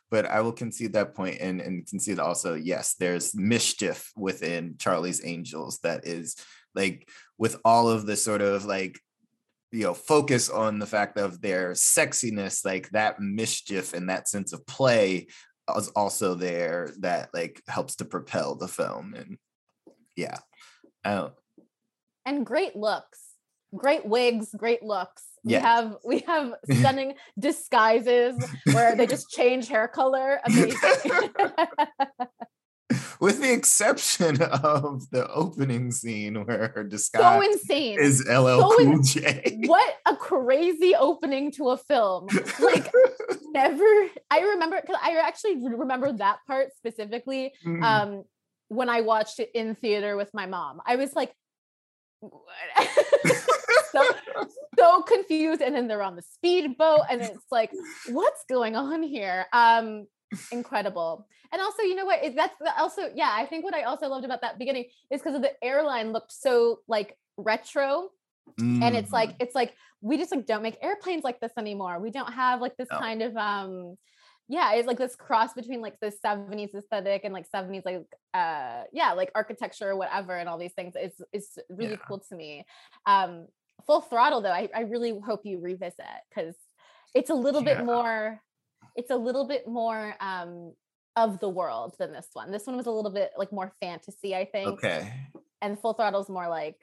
but 0.10 0.25
I 0.25 0.41
will 0.41 0.54
concede 0.54 0.93
that 0.93 1.13
point 1.13 1.39
and 1.41 1.60
and 1.62 1.86
concede 1.86 2.19
also. 2.19 2.56
Yes, 2.56 2.95
there's 2.95 3.36
mischief 3.36 4.12
within 4.15 4.75
Charlie's 4.80 5.23
Angels 5.25 5.80
that 5.84 6.08
is 6.08 6.36
like 6.73 7.10
with 7.39 7.56
all 7.65 7.89
of 7.89 8.06
the 8.06 8.15
sort 8.15 8.41
of 8.41 8.65
like 8.65 8.99
you 9.71 9.84
know 9.84 9.95
focus 9.95 10.49
on 10.49 10.78
the 10.78 10.86
fact 10.86 11.17
of 11.17 11.41
their 11.41 11.71
sexiness 11.71 12.63
like 12.63 12.89
that 12.89 13.19
mischief 13.19 13.93
and 13.93 14.10
that 14.10 14.28
sense 14.28 14.54
of 14.54 14.65
play 14.67 15.25
is 15.78 15.88
also 15.89 16.36
there 16.36 16.91
that 16.99 17.30
like 17.34 17.63
helps 17.67 17.95
to 17.95 18.06
propel 18.06 18.56
the 18.56 18.67
film 18.67 19.15
and 19.15 19.38
yeah 20.15 20.38
don't, 21.06 21.34
and 22.25 22.45
great 22.45 22.75
looks 22.75 23.30
great 23.75 24.06
wigs 24.06 24.49
great 24.56 24.84
looks. 24.84 25.23
We 25.43 25.54
Yes. 25.54 25.63
have 25.63 25.97
we 26.04 26.19
have 26.28 26.54
stunning 26.69 27.13
disguises 27.39 28.36
where 28.73 28.95
they 28.95 29.08
just 29.08 29.30
change 29.30 29.69
hair 29.69 29.88
color. 29.88 30.41
Amazing 30.45 30.75
with 33.19 33.41
the 33.41 33.52
exception 33.54 34.41
of 34.41 35.10
the 35.12 35.28
opening 35.32 35.91
scene 35.91 36.43
where 36.45 36.69
her 36.75 36.84
so 36.84 36.89
disguise 36.89 37.45
insane 37.52 37.99
is 37.99 38.25
LL 38.28 38.62
So 38.62 38.69
Cool 38.78 38.80
in- 38.80 39.04
J. 39.04 39.58
what 39.67 39.95
a 40.08 40.15
crazy 40.15 40.95
opening 40.95 41.52
to 41.54 41.69
a 41.69 41.78
film 41.78 42.28
like 42.60 42.91
never 43.52 43.84
i 44.32 44.39
remember 44.39 44.80
because 44.82 44.97
i 45.04 45.17
actually 45.17 45.58
remember 45.67 46.12
that 46.13 46.39
part 46.47 46.69
specifically 46.75 47.54
Mm. 47.65 47.84
um 47.84 48.23
when 48.69 48.89
i 48.89 49.02
watched 49.02 49.39
it 49.39 49.49
in 49.54 49.75
theater 49.75 50.15
with 50.17 50.30
my 50.34 50.45
mom 50.45 50.80
i 50.86 50.95
was 50.95 51.13
like 51.13 51.34
what? 52.21 52.43
so, 53.91 54.04
so 54.78 55.02
confused 55.04 55.62
and 55.62 55.73
then 55.75 55.88
they're 55.88 56.04
on 56.04 56.15
the 56.15 56.21
speedboat 56.21 57.02
and 57.10 57.21
it's 57.21 57.45
like 57.52 57.71
what's 58.10 58.43
going 58.49 58.75
on 58.75 59.02
here 59.04 59.45
um 59.54 60.06
incredible 60.51 61.27
and 61.51 61.61
also 61.61 61.83
you 61.83 61.95
know 61.95 62.05
what 62.05 62.19
that's 62.35 62.55
also 62.77 63.11
yeah 63.13 63.31
i 63.35 63.45
think 63.45 63.63
what 63.63 63.75
i 63.75 63.83
also 63.83 64.07
loved 64.07 64.25
about 64.25 64.41
that 64.41 64.57
beginning 64.57 64.85
is 65.11 65.21
because 65.21 65.35
of 65.35 65.41
the 65.43 65.53
airline 65.63 66.11
looked 66.11 66.31
so 66.31 66.79
like 66.87 67.15
retro 67.37 68.09
and 68.81 68.95
it's 68.95 69.13
like 69.13 69.35
Mhm. 69.35 69.39
it's 69.39 69.55
like 69.55 69.75
we 70.01 70.17
just 70.17 70.31
like 70.31 70.45
don't 70.45 70.63
make 70.63 70.77
airplanes 70.81 71.23
like 71.23 71.39
this 71.39 71.51
anymore 71.57 71.99
we 71.99 72.11
don't 72.11 72.33
have 72.33 72.61
like 72.61 72.75
this 72.77 72.89
No. 72.91 73.01
kind 73.01 73.21
of 73.21 73.35
um 73.37 73.95
yeah 74.47 74.73
it's 74.73 74.87
like 74.87 74.97
this 74.97 75.15
cross 75.15 75.53
between 75.53 75.81
like 75.81 75.99
the 76.01 76.11
70s 76.11 76.73
aesthetic 76.73 77.23
and 77.23 77.33
like 77.33 77.45
70s 77.47 77.83
like 77.85 78.01
uh 78.33 78.83
yeah 78.91 79.13
like 79.13 79.31
architecture 79.35 79.89
or 79.89 79.95
whatever 79.97 80.35
and 80.35 80.49
all 80.49 80.57
these 80.57 80.73
things 80.73 80.95
is 80.99 81.21
is 81.33 81.57
really 81.69 81.97
Yeah. 81.97 82.07
cool 82.07 82.19
to 82.19 82.35
me 82.35 82.65
um 83.05 83.47
full 83.85 84.01
throttle 84.01 84.41
though 84.41 84.51
i, 84.51 84.69
I 84.75 84.81
really 84.81 85.17
hope 85.25 85.41
you 85.45 85.59
revisit 85.59 86.05
because 86.29 86.55
it's 87.13 87.29
a 87.29 87.35
little 87.35 87.61
Yeah. 87.61 87.63
bit 87.63 87.79
more 87.79 88.41
it's 88.99 89.12
a 89.12 89.15
little 89.15 89.47
bit 89.47 89.65
more 89.65 90.15
um 90.19 90.73
of 91.15 91.39
the 91.39 91.49
world 91.49 91.95
than 91.97 92.12
this 92.12 92.27
one. 92.33 92.51
This 92.51 92.67
one 92.67 92.75
was 92.77 92.85
a 92.85 92.91
little 92.91 93.12
bit 93.12 93.31
like 93.38 93.51
more 93.51 93.73
fantasy 93.81 94.35
i 94.35 94.45
think 94.45 94.67
okay. 94.67 95.12
and 95.62 95.79
full 95.79 95.93
throttle's 95.93 96.29
more 96.29 96.47
like 96.47 96.77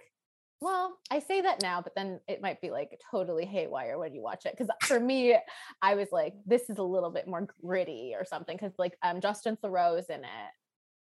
well 0.62 0.96
i 1.10 1.18
say 1.18 1.42
that 1.42 1.60
now 1.60 1.82
but 1.82 1.94
then 1.94 2.18
it 2.26 2.40
might 2.40 2.58
be 2.62 2.70
like 2.70 2.98
totally 3.10 3.44
haywire 3.44 3.98
when 3.98 4.14
you 4.14 4.22
watch 4.22 4.46
it. 4.46 4.54
Because 4.56 4.72
for 4.82 4.98
me 4.98 5.36
i 5.82 5.94
was 5.94 6.08
like 6.10 6.34
this 6.46 6.70
is 6.70 6.78
a 6.78 6.82
little 6.82 7.10
bit 7.10 7.28
more 7.28 7.46
gritty 7.62 8.14
or 8.18 8.24
something 8.24 8.56
because 8.56 8.72
like 8.78 8.96
um 9.02 9.20
justin 9.20 9.56
theroux's 9.62 10.08
in 10.08 10.20
it. 10.24 10.52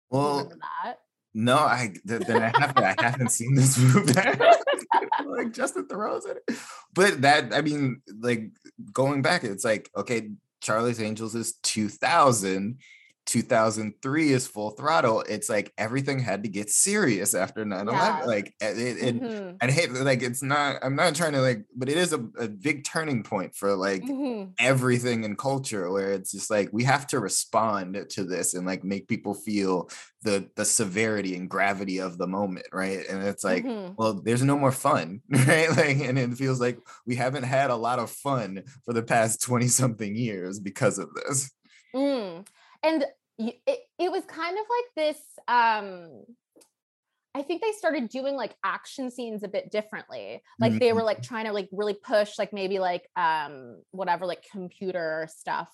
Well 0.09 0.49
that? 0.85 0.99
No, 1.33 1.57
I 1.57 1.91
th- 2.07 2.21
then 2.27 2.43
I 2.43 2.51
haven't 2.59 2.83
I 2.83 2.95
haven't 2.99 3.31
seen 3.31 3.55
this 3.55 3.77
movie. 3.79 4.13
like 5.25 5.51
Justin 5.51 5.87
Theroux's 5.87 6.25
in 6.25 6.37
it. 6.37 6.57
But 6.93 7.21
that 7.21 7.53
I 7.53 7.61
mean, 7.61 8.01
like 8.19 8.51
going 8.91 9.21
back, 9.21 9.43
it's 9.43 9.65
like, 9.65 9.89
okay, 9.95 10.29
Charlie's 10.63 11.01
Angels 11.01 11.35
is 11.35 11.53
2000. 11.63 12.79
2003 13.25 14.31
is 14.31 14.45
full 14.47 14.71
throttle 14.71 15.21
it's 15.29 15.49
like 15.49 15.73
everything 15.77 16.19
had 16.19 16.43
to 16.43 16.49
get 16.49 16.69
serious 16.69 17.33
after 17.33 17.63
9-11 17.65 18.19
Yeah. 18.19 18.25
like 18.25 18.53
it, 18.61 18.77
it, 18.97 19.15
Mhm, 19.21 19.57
i 19.61 19.71
hate 19.71 19.91
like 19.93 20.21
it's 20.21 20.43
not 20.43 20.77
i'm 20.83 20.95
not 20.95 21.15
trying 21.15 21.33
to 21.33 21.41
like 21.41 21.65
but 21.75 21.89
it 21.89 21.97
is 21.97 22.13
a, 22.13 22.19
a 22.37 22.47
big 22.47 22.83
turning 22.83 23.23
point 23.23 23.55
for 23.55 23.75
like 23.75 24.03
mhm. 24.03 24.53
everything 24.59 25.23
in 25.23 25.35
culture 25.35 25.89
where 25.91 26.11
it's 26.11 26.31
just 26.31 26.49
like 26.49 26.69
we 26.73 26.83
have 26.83 27.07
to 27.07 27.19
respond 27.19 28.05
to 28.09 28.23
this 28.23 28.53
and 28.53 28.65
like 28.67 28.83
make 28.83 29.07
people 29.07 29.33
feel 29.33 29.89
the 30.21 30.49
the 30.55 30.65
severity 30.65 31.35
and 31.35 31.49
gravity 31.49 31.99
of 31.99 32.17
the 32.17 32.27
moment 32.27 32.65
right 32.71 33.07
and 33.09 33.23
it's 33.23 33.43
like 33.43 33.63
Mhm. 33.63 33.95
well 33.97 34.13
there's 34.21 34.43
no 34.43 34.57
more 34.57 34.71
fun 34.71 35.21
right 35.29 35.69
like 35.71 35.97
and 35.99 36.17
it 36.19 36.33
feels 36.35 36.59
like 36.59 36.77
we 37.05 37.15
haven't 37.15 37.43
had 37.43 37.69
a 37.71 37.75
lot 37.75 37.99
of 37.99 38.09
fun 38.11 38.63
for 38.85 38.93
the 38.93 39.03
past 39.03 39.41
20 39.41 39.67
something 39.67 40.15
years 40.15 40.59
because 40.59 40.97
of 40.99 41.09
this 41.13 41.51
Mm. 41.95 42.43
And 42.83 43.05
it, 43.37 43.79
it 43.99 44.11
was 44.11 44.23
kind 44.25 44.57
of 44.57 44.65
like 44.69 45.15
this. 45.15 45.21
Um, 45.47 46.23
I 47.35 47.41
think 47.41 47.61
they 47.61 47.71
started 47.71 48.09
doing 48.09 48.35
like 48.35 48.55
action 48.63 49.09
scenes 49.09 49.43
a 49.43 49.47
bit 49.47 49.71
differently. 49.71 50.43
Like 50.59 50.77
they 50.77 50.93
were 50.93 51.01
like 51.01 51.23
trying 51.23 51.45
to 51.45 51.51
like 51.51 51.67
really 51.71 51.95
push 51.95 52.37
like 52.37 52.53
maybe 52.53 52.77
like 52.77 53.09
um 53.15 53.81
whatever 53.89 54.27
like 54.27 54.43
computer 54.51 55.27
stuff 55.35 55.69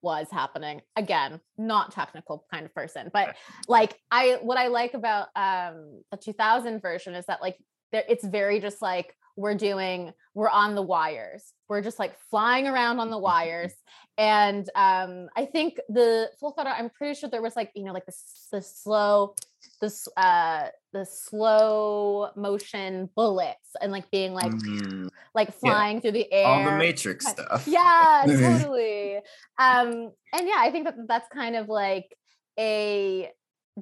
was 0.00 0.28
happening. 0.30 0.82
Again, 0.94 1.40
not 1.58 1.90
technical 1.90 2.46
kind 2.52 2.64
of 2.64 2.72
person, 2.72 3.10
but 3.12 3.34
like 3.68 3.98
I 4.12 4.38
what 4.42 4.58
I 4.58 4.68
like 4.68 4.94
about 4.94 5.28
um 5.34 6.02
the 6.12 6.18
2000 6.18 6.80
version 6.80 7.14
is 7.14 7.26
that 7.26 7.42
like 7.42 7.56
there 7.90 8.04
it's 8.08 8.24
very 8.24 8.60
just 8.60 8.80
like 8.80 9.12
we're 9.36 9.54
doing 9.54 10.12
we're 10.34 10.50
on 10.50 10.74
the 10.74 10.82
wires. 10.82 11.52
We're 11.68 11.82
just 11.82 11.98
like 11.98 12.14
flying 12.30 12.66
around 12.66 12.98
on 13.00 13.10
the 13.10 13.18
wires. 13.18 13.72
And 14.18 14.66
um 14.74 15.28
i 15.36 15.44
think 15.44 15.78
the 15.90 16.30
full 16.40 16.52
throttle 16.52 16.72
i'm 16.74 16.88
pretty 16.88 17.20
sure 17.20 17.28
there 17.28 17.42
was 17.42 17.54
like 17.54 17.70
you 17.74 17.84
know 17.84 17.92
like 17.92 18.06
the, 18.06 18.14
the 18.50 18.62
slow 18.62 19.34
this 19.82 20.08
uh 20.16 20.68
the 20.94 21.04
slow 21.04 22.30
motion 22.34 23.10
bullets 23.14 23.76
and 23.82 23.92
like 23.92 24.10
being 24.10 24.32
like 24.32 24.52
Mm, 24.52 25.10
like 25.34 25.52
flying 25.52 26.00
through 26.00 26.12
the 26.12 26.32
air 26.32 26.46
all 26.46 26.64
the 26.64 26.78
matrix 26.78 27.26
stuff. 27.28 27.68
yeah 27.68 28.24
totally. 28.26 29.16
Um 29.58 30.12
and 30.32 30.48
yeah 30.48 30.60
i 30.60 30.70
think 30.70 30.86
that 30.86 30.94
that's 31.06 31.28
kind 31.28 31.56
of 31.56 31.68
like 31.68 32.16
a 32.58 33.30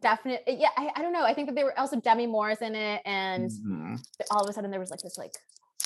definite 0.00 0.42
yeah 0.46 0.70
I, 0.76 0.90
I 0.96 1.02
don't 1.02 1.12
know 1.12 1.22
i 1.24 1.32
think 1.34 1.48
that 1.48 1.54
there 1.54 1.64
were 1.64 1.78
also 1.78 2.00
demi 2.00 2.26
moore's 2.26 2.62
in 2.62 2.74
it 2.74 3.00
and 3.04 3.50
Mhm. 3.50 4.04
all 4.30 4.42
of 4.42 4.48
a 4.48 4.52
sudden 4.52 4.70
there 4.70 4.80
was 4.80 4.90
like 4.90 5.02
this 5.02 5.16
like 5.18 5.32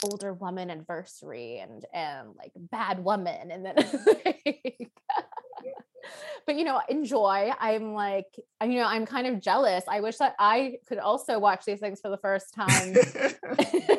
older 0.02 0.32
woman 0.32 0.70
adversary 0.70 1.58
and 1.58 1.84
and 1.92 2.28
like 2.36 2.52
bad 2.56 3.04
woman 3.04 3.50
and 3.50 3.64
then 3.66 3.74
like, 4.24 4.90
but 6.46 6.54
you 6.56 6.64
know 6.64 6.80
enjoy 6.88 7.50
i'm 7.60 7.92
like 7.92 8.26
you 8.62 8.74
know 8.76 8.86
i'm 8.86 9.04
kind 9.04 9.26
of 9.26 9.40
jealous 9.40 9.84
i 9.88 10.00
wish 10.00 10.16
that 10.16 10.34
i 10.38 10.76
could 10.88 10.98
also 10.98 11.38
watch 11.38 11.64
these 11.66 11.80
things 11.80 12.00
for 12.00 12.08
the 12.10 12.16
first 12.18 12.54
time 12.54 12.94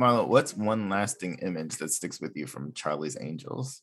Marlo, 0.00 0.26
what's 0.26 0.56
one 0.56 0.88
lasting 0.88 1.38
image 1.42 1.76
that 1.76 1.90
sticks 1.92 2.20
with 2.20 2.34
you 2.34 2.46
from 2.46 2.72
Charlie's 2.72 3.18
Angels? 3.20 3.82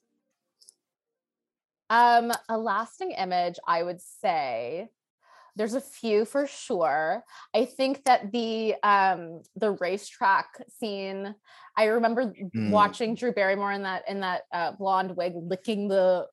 um 1.90 2.34
a 2.50 2.58
lasting 2.58 3.12
image 3.12 3.56
i 3.66 3.82
would 3.82 4.02
say 4.02 4.90
there's 5.56 5.74
a 5.74 5.80
few 5.80 6.26
for 6.26 6.46
sure 6.46 7.24
i 7.56 7.64
think 7.64 8.04
that 8.04 8.30
the 8.34 8.76
um 8.84 9.42
the 9.56 9.72
racetrack 9.72 10.48
scene 10.68 11.34
i 11.78 11.86
remember 11.86 12.34
Mm. 12.54 12.72
watching 12.72 13.16
drew 13.16 13.32
barrymore 13.32 13.72
in 13.72 13.84
that 13.84 14.04
in 14.10 14.20
that 14.20 14.42
uh, 14.52 14.74
blonde 14.74 15.16
wig 15.16 15.32
licking 15.36 15.88
the 15.88 16.28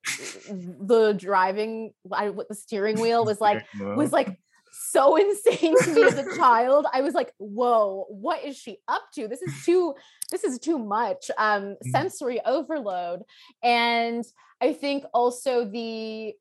the 0.81 1.13
driving 1.13 1.93
I, 2.11 2.31
the 2.49 2.55
steering 2.55 2.99
wheel 2.99 3.23
was 3.23 3.39
like 3.47 3.65
was 3.95 4.11
like 4.11 4.37
so 4.89 5.15
insane 5.23 5.75
to 5.83 5.93
me 5.93 6.03
as 6.03 6.17
a 6.17 6.35
child. 6.37 6.85
I 6.93 7.01
was 7.01 7.13
like, 7.13 7.33
whoa, 7.37 8.05
what 8.09 8.43
is 8.43 8.57
she 8.57 8.79
up 8.87 9.03
to? 9.15 9.27
This 9.27 9.41
is 9.41 9.53
too, 9.65 9.95
this 10.31 10.43
is 10.43 10.59
too 10.59 10.79
much. 10.79 11.29
Um, 11.37 11.75
Mm. 11.85 11.91
sensory 11.91 12.39
overload. 12.45 13.21
And 13.63 14.23
I 14.61 14.73
think 14.73 15.03
also 15.13 15.65
the 15.65 16.33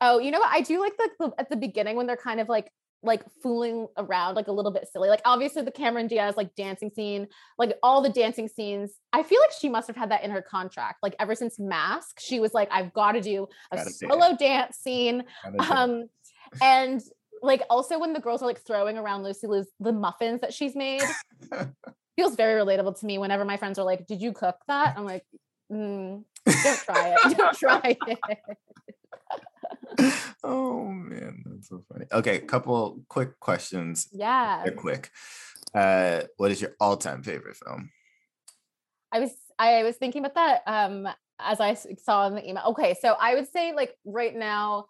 oh, 0.00 0.18
you 0.18 0.30
know 0.30 0.40
what? 0.40 0.52
I 0.52 0.60
do 0.60 0.78
like 0.80 0.92
the, 0.98 1.32
at 1.38 1.48
the 1.48 1.56
beginning 1.56 1.96
when 1.96 2.06
they're 2.06 2.16
kind 2.16 2.40
of 2.40 2.48
like 2.48 2.70
like 3.02 3.22
fooling 3.42 3.86
around 3.98 4.34
like 4.34 4.48
a 4.48 4.52
little 4.52 4.72
bit 4.72 4.88
silly. 4.92 5.08
Like 5.08 5.20
obviously 5.24 5.62
the 5.62 5.70
Cameron 5.70 6.06
Diaz 6.08 6.34
like 6.36 6.54
dancing 6.56 6.90
scene, 6.90 7.28
like 7.56 7.78
all 7.82 8.02
the 8.02 8.08
dancing 8.10 8.48
scenes. 8.48 8.94
I 9.12 9.22
feel 9.22 9.38
like 9.40 9.52
she 9.58 9.68
must 9.68 9.86
have 9.86 9.96
had 9.96 10.10
that 10.10 10.24
in 10.24 10.30
her 10.32 10.42
contract. 10.42 10.98
Like 11.02 11.14
ever 11.20 11.34
since 11.34 11.58
Mask, 11.58 12.18
she 12.18 12.40
was 12.40 12.52
like, 12.52 12.68
I've 12.72 12.92
got 12.92 13.12
to 13.12 13.20
do 13.20 13.46
a 13.70 13.76
Gotta 13.76 13.90
solo 13.90 14.36
dance 14.36 14.76
scene 14.78 15.24
um 15.70 16.08
and 16.62 17.00
like 17.46 17.62
also 17.70 17.98
when 17.98 18.12
the 18.12 18.20
girls 18.20 18.42
are 18.42 18.46
like 18.46 18.60
throwing 18.60 18.98
around 18.98 19.22
lucy 19.22 19.46
liu's 19.46 19.68
the 19.80 19.92
muffins 19.92 20.40
that 20.40 20.52
she's 20.52 20.74
made 20.74 21.02
feels 22.16 22.34
very 22.36 22.60
relatable 22.60 22.98
to 22.98 23.06
me 23.06 23.18
whenever 23.18 23.44
my 23.44 23.56
friends 23.56 23.78
are 23.78 23.84
like 23.84 24.06
did 24.06 24.20
you 24.20 24.32
cook 24.32 24.56
that 24.68 24.94
i'm 24.96 25.04
like 25.04 25.24
mm, 25.72 26.22
don't 26.62 26.78
try 26.80 27.16
it 27.16 27.36
don't 27.36 27.56
try 27.56 27.96
it 28.06 28.38
oh 30.44 30.88
man, 30.88 31.42
that's 31.46 31.68
so 31.68 31.82
funny. 31.90 32.04
Okay, 32.12 32.40
couple 32.40 33.02
quick 33.08 33.38
questions. 33.40 34.08
yeah 34.12 34.62
They're 34.62 34.74
quick. 34.74 35.10
Uh, 35.74 36.22
what 36.36 36.50
is 36.50 36.60
your 36.60 36.72
all-time 36.80 37.22
favorite 37.22 37.56
film? 37.56 37.90
i 39.12 39.20
was 39.20 39.30
i 39.58 39.82
was 39.82 39.96
thinking 39.96 40.24
about 40.24 40.34
that 40.34 40.62
um 40.66 41.08
as 41.38 41.60
I 41.60 41.74
saw 41.74 42.26
in 42.26 42.34
the 42.34 42.48
email 42.48 42.64
okay 42.68 42.94
so 43.00 43.14
i 43.20 43.34
would 43.34 43.48
say 43.50 43.72
like 43.74 43.94
right 44.04 44.34
now 44.34 44.86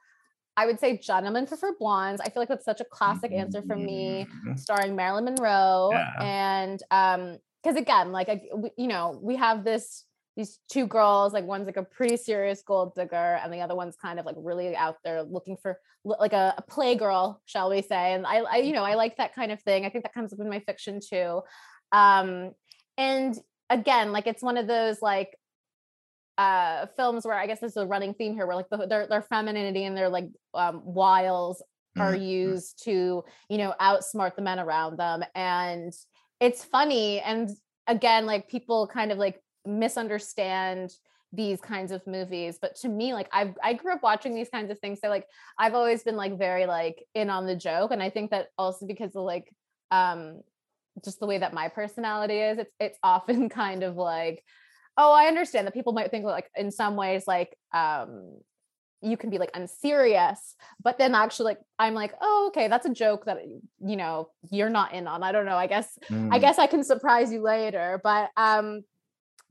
i 0.56 0.66
would 0.66 0.78
say 0.80 0.96
gentlemen 0.98 1.46
prefer 1.46 1.72
blondes 1.78 2.20
i 2.20 2.28
feel 2.28 2.40
like 2.42 2.48
that's 2.48 2.64
such 2.64 2.80
a 2.80 2.84
classic 2.84 3.32
answer 3.32 3.62
for 3.62 3.76
me 3.76 4.26
Mhm. 4.44 4.58
starring 4.58 4.96
Marilyn 4.96 5.24
Monroe. 5.24 5.90
Yeah. 5.92 6.12
And 6.22 6.82
um, 6.90 7.38
because 7.62 7.76
again, 7.76 8.12
like 8.12 8.28
I, 8.28 8.42
we, 8.54 8.70
you 8.78 8.86
know, 8.86 9.18
we 9.22 9.34
have 9.36 9.64
this 9.64 10.04
these 10.36 10.58
two 10.70 10.86
girls, 10.86 11.32
like 11.32 11.44
one's 11.44 11.66
like 11.66 11.76
a 11.78 11.82
pretty 11.82 12.16
serious 12.16 12.62
gold 12.62 12.94
digger, 12.94 13.40
and 13.42 13.52
the 13.52 13.60
other 13.60 13.74
one's 13.74 13.96
kind 13.96 14.18
of 14.20 14.26
like 14.26 14.36
really 14.38 14.76
out 14.76 14.96
there 15.04 15.22
looking 15.22 15.56
for 15.56 15.78
like 16.04 16.32
a, 16.34 16.54
a 16.58 16.62
playgirl, 16.70 17.38
shall 17.46 17.70
we 17.70 17.82
say? 17.82 18.12
And 18.12 18.26
I, 18.26 18.36
I, 18.40 18.56
you 18.58 18.72
know, 18.72 18.84
I 18.84 18.94
like 18.94 19.16
that 19.16 19.34
kind 19.34 19.50
of 19.50 19.60
thing. 19.62 19.84
I 19.84 19.88
think 19.90 20.04
that 20.04 20.14
comes 20.14 20.32
up 20.32 20.38
in 20.40 20.48
my 20.48 20.60
fiction 20.60 21.00
too. 21.00 21.40
Um, 21.90 22.52
and 22.98 23.36
again, 23.70 24.12
like 24.12 24.26
it's 24.26 24.42
one 24.42 24.56
of 24.58 24.66
those 24.68 25.00
like 25.02 25.36
uh 26.38 26.86
films 26.96 27.24
where 27.24 27.34
I 27.36 27.46
guess 27.46 27.60
there's 27.60 27.76
a 27.76 27.86
running 27.86 28.14
theme 28.14 28.34
here 28.34 28.46
where 28.46 28.56
like 28.56 28.68
the, 28.70 28.86
their 28.86 29.06
their 29.06 29.22
femininity 29.22 29.84
and 29.84 29.96
their 29.96 30.08
like 30.08 30.26
um 30.54 30.82
wiles 30.84 31.62
are 31.98 32.14
Mhm. 32.14 32.20
used 32.20 32.82
to 32.84 33.24
you 33.48 33.58
know 33.58 33.74
outsmart 33.80 34.36
the 34.36 34.42
men 34.42 34.58
around 34.58 34.98
them. 34.98 35.24
And 35.34 35.92
it's 36.40 36.64
funny 36.64 37.20
and 37.20 37.48
again 37.86 38.26
like 38.26 38.48
people 38.48 38.86
kind 38.92 39.12
of 39.12 39.18
like 39.18 39.40
misunderstand 39.64 40.92
these 41.32 41.60
kinds 41.60 41.90
of 41.92 42.06
movies. 42.06 42.58
But 42.60 42.76
to 42.76 42.88
me 42.88 43.14
like 43.14 43.28
i 43.32 43.54
i 43.62 43.72
grew 43.72 43.92
up 43.94 44.02
watching 44.02 44.34
these 44.34 44.48
kinds 44.48 44.70
of 44.70 44.78
things. 44.78 45.00
So 45.02 45.08
like 45.08 45.26
i've 45.58 45.74
always 45.74 46.02
been 46.02 46.16
like 46.16 46.38
very 46.38 46.66
like 46.66 47.02
in 47.14 47.30
on 47.30 47.46
the 47.46 47.56
joke. 47.56 47.90
And 47.92 48.02
i 48.02 48.10
think 48.10 48.30
that 48.30 48.48
also 48.58 48.86
because 48.86 49.16
of 49.16 49.22
like 49.24 49.50
um 49.90 50.40
just 51.04 51.20
the 51.20 51.26
way 51.26 51.38
that 51.38 51.52
my 51.54 51.68
personality 51.68 52.38
is 52.40 52.58
it's 52.58 52.72
it's 52.80 52.98
often 53.02 53.48
kind 53.50 53.82
of 53.82 53.96
like 53.96 54.42
oh 54.96 55.12
i 55.12 55.26
understand 55.26 55.66
that 55.66 55.74
people 55.74 55.92
might 55.92 56.10
think 56.10 56.24
like 56.24 56.50
in 56.56 56.70
some 56.70 56.96
ways 56.96 57.26
like 57.26 57.56
um 57.72 58.36
you 59.02 59.16
can 59.16 59.28
be 59.30 59.38
like 59.38 59.50
unserious 59.54 60.56
but 60.82 60.96
then 60.98 61.14
actually 61.14 61.44
like 61.44 61.58
i'm 61.78 61.94
like 61.94 62.14
oh 62.22 62.46
okay 62.48 62.66
that's 62.68 62.86
a 62.86 62.92
joke 62.92 63.24
that 63.26 63.38
you 63.84 63.96
know 63.96 64.30
you're 64.50 64.70
not 64.70 64.92
in 64.94 65.06
on 65.06 65.22
i 65.22 65.30
don't 65.32 65.44
know 65.46 65.56
i 65.56 65.66
guess 65.66 65.98
i 66.10 66.14
Mm. 66.14 66.40
guess 66.40 66.58
i 66.58 66.66
can 66.66 66.82
surprise 66.82 67.30
you 67.32 67.42
later 67.42 68.00
but 68.02 68.30
um 68.36 68.82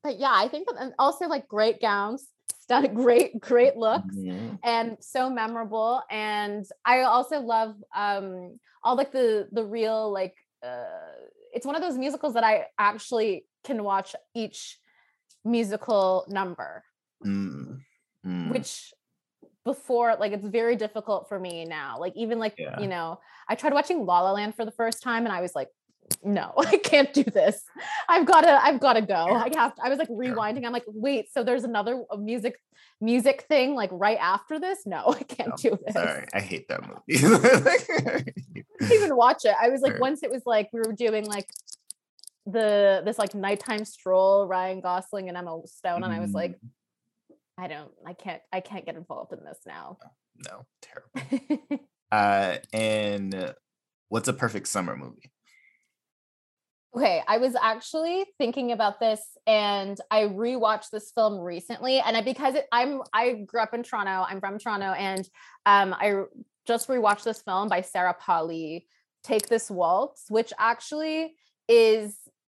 but 0.03 0.19
yeah 0.19 0.31
i 0.33 0.47
think 0.47 0.67
that 0.67 0.75
and 0.79 0.93
also 0.99 1.27
like 1.27 1.47
great 1.47 1.79
gowns 1.79 2.27
stunning 2.61 2.95
great 2.95 3.39
great 3.39 3.75
looks 3.77 4.15
Mhm. 4.15 4.57
and 4.63 4.97
so 4.99 5.29
memorable 5.29 6.01
and 6.09 6.65
i 6.83 7.01
also 7.01 7.39
love 7.39 7.75
um 7.95 8.59
all 8.83 8.95
like 8.95 9.11
the 9.11 9.47
the 9.51 9.63
real 9.63 10.11
like 10.11 10.35
uh 10.63 11.13
it's 11.53 11.65
one 11.65 11.75
of 11.75 11.81
those 11.83 11.97
musicals 11.97 12.33
that 12.33 12.43
i 12.43 12.65
actually 12.79 13.45
can 13.63 13.83
watch 13.83 14.15
each 14.33 14.79
musical 15.45 16.25
number 16.27 16.83
Mm. 17.25 17.79
Mm. 18.25 18.51
which 18.51 18.93
before 19.63 20.15
like 20.19 20.33
it's 20.33 20.45
very 20.45 20.75
difficult 20.75 21.29
for 21.29 21.39
me 21.39 21.63
now 21.65 21.97
like 21.99 22.13
even 22.15 22.39
like 22.39 22.55
Yeah. 22.57 22.79
you 22.79 22.87
know 22.87 23.19
i 23.47 23.55
tried 23.55 23.73
watching 23.73 24.05
la 24.05 24.19
la 24.21 24.31
land 24.33 24.53
for 24.53 24.65
the 24.65 24.71
first 24.71 25.01
time 25.01 25.25
and 25.25 25.33
i 25.33 25.41
was 25.41 25.55
like 25.55 25.69
no, 26.23 26.53
I 26.57 26.77
can't 26.77 27.11
do 27.13 27.23
this. 27.23 27.63
I've 28.07 28.25
got 28.25 28.41
to, 28.41 28.63
I've 28.63 28.79
got 28.79 28.93
to 28.93 29.01
go. 29.01 29.15
I 29.15 29.49
have 29.55 29.75
to, 29.75 29.83
I 29.83 29.89
was 29.89 29.97
like 29.97 30.09
rewinding. 30.09 30.65
I'm 30.65 30.73
like, 30.73 30.85
wait, 30.87 31.31
so 31.31 31.43
there's 31.43 31.63
another 31.63 32.03
music, 32.17 32.59
music 33.01 33.45
thing 33.47 33.73
like 33.75 33.89
right 33.91 34.17
after 34.19 34.59
this? 34.59 34.85
No, 34.85 35.03
I 35.19 35.23
can't 35.23 35.49
no, 35.49 35.55
do 35.57 35.79
this. 35.83 35.93
Sorry, 35.93 36.27
I 36.33 36.39
hate 36.41 36.67
that 36.67 36.81
movie. 36.87 38.31
even 38.93 39.15
watch 39.15 39.45
it. 39.45 39.55
I 39.59 39.69
was 39.69 39.81
like, 39.81 39.99
once 39.99 40.23
it 40.23 40.31
was 40.31 40.43
like, 40.45 40.69
we 40.73 40.79
were 40.81 40.93
doing 40.93 41.25
like 41.25 41.49
the, 42.45 43.01
this 43.05 43.17
like 43.17 43.33
nighttime 43.33 43.85
stroll, 43.85 44.47
Ryan 44.47 44.81
Gosling 44.81 45.29
and 45.29 45.37
Emma 45.37 45.59
Stone. 45.65 46.03
And 46.03 46.13
I 46.13 46.19
was 46.19 46.31
like, 46.31 46.51
mm. 46.51 46.69
I 47.57 47.67
don't, 47.67 47.91
I 48.05 48.13
can't, 48.13 48.41
I 48.51 48.59
can't 48.59 48.85
get 48.85 48.95
involved 48.95 49.33
in 49.33 49.43
this 49.43 49.59
now. 49.65 49.97
No, 50.45 50.65
terrible. 50.81 51.79
uh, 52.11 52.57
and 52.73 53.55
what's 54.09 54.27
a 54.27 54.33
perfect 54.33 54.67
summer 54.67 54.95
movie? 54.95 55.31
Okay, 56.95 57.21
I 57.27 57.39
was 57.39 57.55
actually 57.61 58.23
thinking 58.37 58.71
about 58.71 59.01
this 59.01 59.21
and 59.45 59.99
I 60.09 60.23
rewatched 60.23 60.91
this 60.91 61.11
film 61.11 61.37
recently 61.37 61.99
and 61.99 62.15
I 62.15 62.21
because 62.21 62.55
it, 62.55 62.67
I'm 62.71 63.01
I 63.11 63.33
grew 63.33 63.59
up 63.59 63.73
in 63.73 63.83
Toronto, 63.83 64.25
I'm 64.29 64.39
from 64.39 64.57
Toronto 64.57 64.93
and 64.93 65.27
um 65.65 65.93
I 65.93 66.23
just 66.65 66.87
rewatched 66.87 67.23
this 67.23 67.41
film 67.41 67.67
by 67.67 67.81
Sarah 67.81 68.15
Polley, 68.17 68.87
Take 69.25 69.49
This 69.49 69.69
Waltz, 69.69 70.27
which 70.29 70.53
actually 70.57 71.35
is 71.67 72.15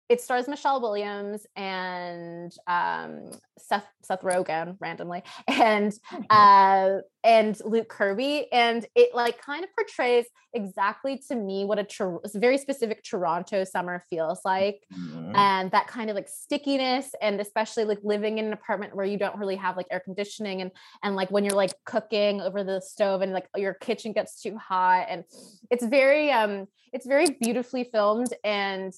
it 0.09 0.21
stars 0.21 0.47
Michelle 0.47 0.81
Williams 0.81 1.45
and 1.55 2.53
um, 2.67 3.31
Seth 3.57 3.85
Seth 4.01 4.21
Rogen 4.21 4.77
randomly 4.79 5.23
and 5.47 5.93
oh, 6.13 6.35
uh, 6.35 7.01
and 7.23 7.59
Luke 7.65 7.89
Kirby 7.89 8.47
and 8.53 8.85
it 8.95 9.13
like 9.13 9.41
kind 9.41 9.63
of 9.63 9.69
portrays 9.75 10.25
exactly 10.53 11.21
to 11.27 11.35
me 11.35 11.65
what 11.65 11.77
a 11.77 12.19
very 12.35 12.57
specific 12.57 13.03
Toronto 13.03 13.63
summer 13.63 14.01
feels 14.09 14.39
like 14.45 14.83
mm-hmm. 14.93 15.35
and 15.35 15.69
that 15.71 15.87
kind 15.87 16.09
of 16.09 16.15
like 16.15 16.29
stickiness 16.29 17.13
and 17.21 17.41
especially 17.41 17.83
like 17.83 17.99
living 18.03 18.37
in 18.37 18.45
an 18.45 18.53
apartment 18.53 18.95
where 18.95 19.05
you 19.05 19.17
don't 19.17 19.37
really 19.37 19.57
have 19.57 19.75
like 19.75 19.87
air 19.91 19.99
conditioning 19.99 20.61
and 20.61 20.71
and 21.03 21.15
like 21.15 21.29
when 21.31 21.43
you're 21.43 21.53
like 21.53 21.73
cooking 21.85 22.39
over 22.41 22.63
the 22.63 22.79
stove 22.79 23.21
and 23.21 23.33
like 23.33 23.47
your 23.57 23.73
kitchen 23.73 24.13
gets 24.13 24.41
too 24.41 24.57
hot 24.57 25.05
and 25.09 25.25
it's 25.69 25.85
very 25.85 26.31
um 26.31 26.65
it's 26.93 27.05
very 27.05 27.27
beautifully 27.41 27.83
filmed 27.83 28.33
and 28.43 28.93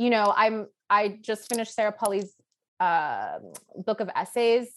you 0.00 0.08
know, 0.08 0.32
I'm 0.34 0.66
I 0.88 1.18
just 1.20 1.46
finished 1.52 1.74
Sarah 1.74 1.92
Polley's 1.92 2.32
uh, 2.80 3.38
book 3.84 4.00
of 4.00 4.08
essays. 4.16 4.68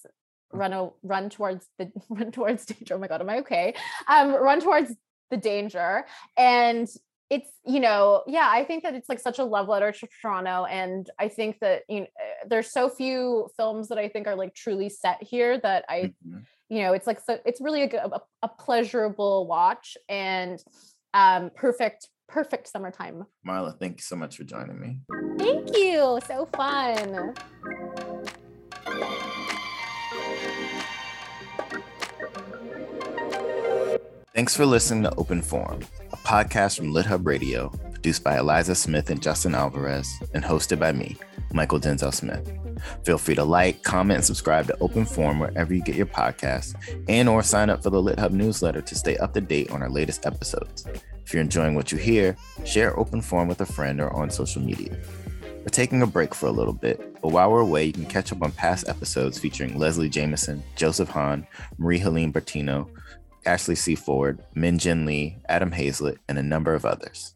Mm. 0.53 0.59
Run 0.59 0.73
a, 0.73 0.89
run 1.01 1.29
towards 1.29 1.65
the 1.79 1.91
run 2.09 2.31
towards 2.31 2.65
danger. 2.65 2.95
Oh 2.95 2.99
my 2.99 3.07
god, 3.07 3.21
am 3.21 3.29
I 3.29 3.39
okay? 3.39 3.73
Um, 4.09 4.33
run 4.33 4.59
towards 4.59 4.93
the 5.31 5.37
danger, 5.37 6.05
and 6.37 6.89
it's 7.29 7.49
you 7.65 7.79
know 7.79 8.21
yeah 8.27 8.49
i 8.51 8.65
think 8.65 8.83
that 8.83 8.93
it's 8.93 9.07
like 9.07 9.19
such 9.19 9.39
a 9.39 9.43
love 9.43 9.69
letter 9.69 9.93
to 9.93 10.05
toronto 10.21 10.65
and 10.65 11.09
i 11.17 11.27
think 11.29 11.57
that 11.61 11.83
you 11.87 12.01
know 12.01 12.05
eh, 12.19 12.45
there's 12.49 12.69
so 12.69 12.89
few 12.89 13.47
films 13.55 13.87
that 13.87 13.97
i 13.97 14.09
think 14.09 14.27
are 14.27 14.35
like 14.35 14.53
truly 14.53 14.89
set 14.89 15.23
here 15.23 15.57
that 15.57 15.85
i 15.87 16.13
mm-hmm. 16.27 16.39
you 16.67 16.81
know 16.81 16.91
it's 16.91 17.07
like 17.07 17.21
so 17.21 17.39
it's 17.45 17.61
really 17.61 17.83
a, 17.83 17.87
a, 17.87 18.21
a 18.43 18.47
pleasurable 18.49 19.47
watch 19.47 19.95
and 20.09 20.61
um 21.13 21.49
perfect 21.55 22.09
perfect 22.33 22.67
summertime. 22.67 23.25
Marla, 23.47 23.77
thank 23.79 23.97
you 23.97 24.01
so 24.01 24.15
much 24.15 24.37
for 24.37 24.43
joining 24.43 24.79
me. 24.79 24.97
Thank 25.37 25.77
you. 25.77 26.19
So 26.27 26.47
fun. 26.55 27.35
Thanks 34.33 34.55
for 34.57 34.65
listening 34.65 35.03
to 35.03 35.15
Open 35.15 35.43
Forum, 35.43 35.81
a 36.11 36.17
podcast 36.17 36.77
from 36.77 36.91
LitHub 36.91 37.23
Radio, 37.23 37.69
produced 37.91 38.23
by 38.23 38.39
Eliza 38.39 38.73
Smith 38.73 39.11
and 39.11 39.21
Justin 39.21 39.53
Alvarez, 39.53 40.11
and 40.33 40.43
hosted 40.43 40.79
by 40.79 40.91
me, 40.91 41.15
Mychal 41.51 41.79
Denzel 41.79 42.11
Smith. 42.11 42.51
Feel 43.03 43.19
free 43.19 43.35
to 43.35 43.43
like, 43.43 43.83
comment, 43.83 44.17
and 44.17 44.25
subscribe 44.25 44.65
to 44.65 44.77
Open 44.79 45.05
Forum 45.05 45.37
wherever 45.37 45.71
you 45.71 45.83
get 45.83 45.95
your 45.95 46.07
podcasts, 46.07 46.73
and 47.07 47.29
or 47.29 47.43
sign 47.43 47.69
up 47.69 47.83
for 47.83 47.91
the 47.91 48.01
LitHub 48.01 48.31
newsletter 48.31 48.81
to 48.81 48.95
stay 48.95 49.17
up 49.17 49.35
to 49.35 49.41
date 49.41 49.69
on 49.69 49.83
our 49.83 49.89
latest 49.89 50.25
episodes. 50.25 50.87
If 51.25 51.33
you're 51.33 51.41
enjoying 51.41 51.75
what 51.75 51.91
you 51.91 51.97
hear, 51.97 52.35
share 52.65 52.97
Open 52.99 53.21
Forum 53.21 53.47
with 53.47 53.61
a 53.61 53.65
friend 53.65 54.01
or 54.01 54.13
on 54.13 54.29
social 54.29 54.61
media. 54.61 54.97
We're 55.43 55.67
taking 55.67 56.01
a 56.01 56.07
break 56.07 56.35
for 56.35 56.47
a 56.47 56.51
little 56.51 56.73
bit, 56.73 56.99
but 57.21 57.31
while 57.31 57.49
we're 57.49 57.61
away, 57.61 57.85
you 57.85 57.93
can 57.93 58.05
catch 58.05 58.33
up 58.33 58.41
on 58.41 58.51
past 58.51 58.89
episodes 58.89 59.39
featuring 59.39 59.79
Leslie 59.79 60.09
Jamison, 60.09 60.61
Joseph 60.75 61.09
Han, 61.09 61.47
Marie 61.77 61.99
Helene 61.99 62.33
Bertino, 62.33 62.89
Ashley 63.45 63.75
C. 63.75 63.95
Ford, 63.95 64.43
Min 64.55 64.77
Jin 64.77 65.05
Lee, 65.05 65.37
Adam 65.47 65.71
Haslett, 65.71 66.17
and 66.27 66.37
a 66.37 66.43
number 66.43 66.73
of 66.73 66.85
others. 66.85 67.32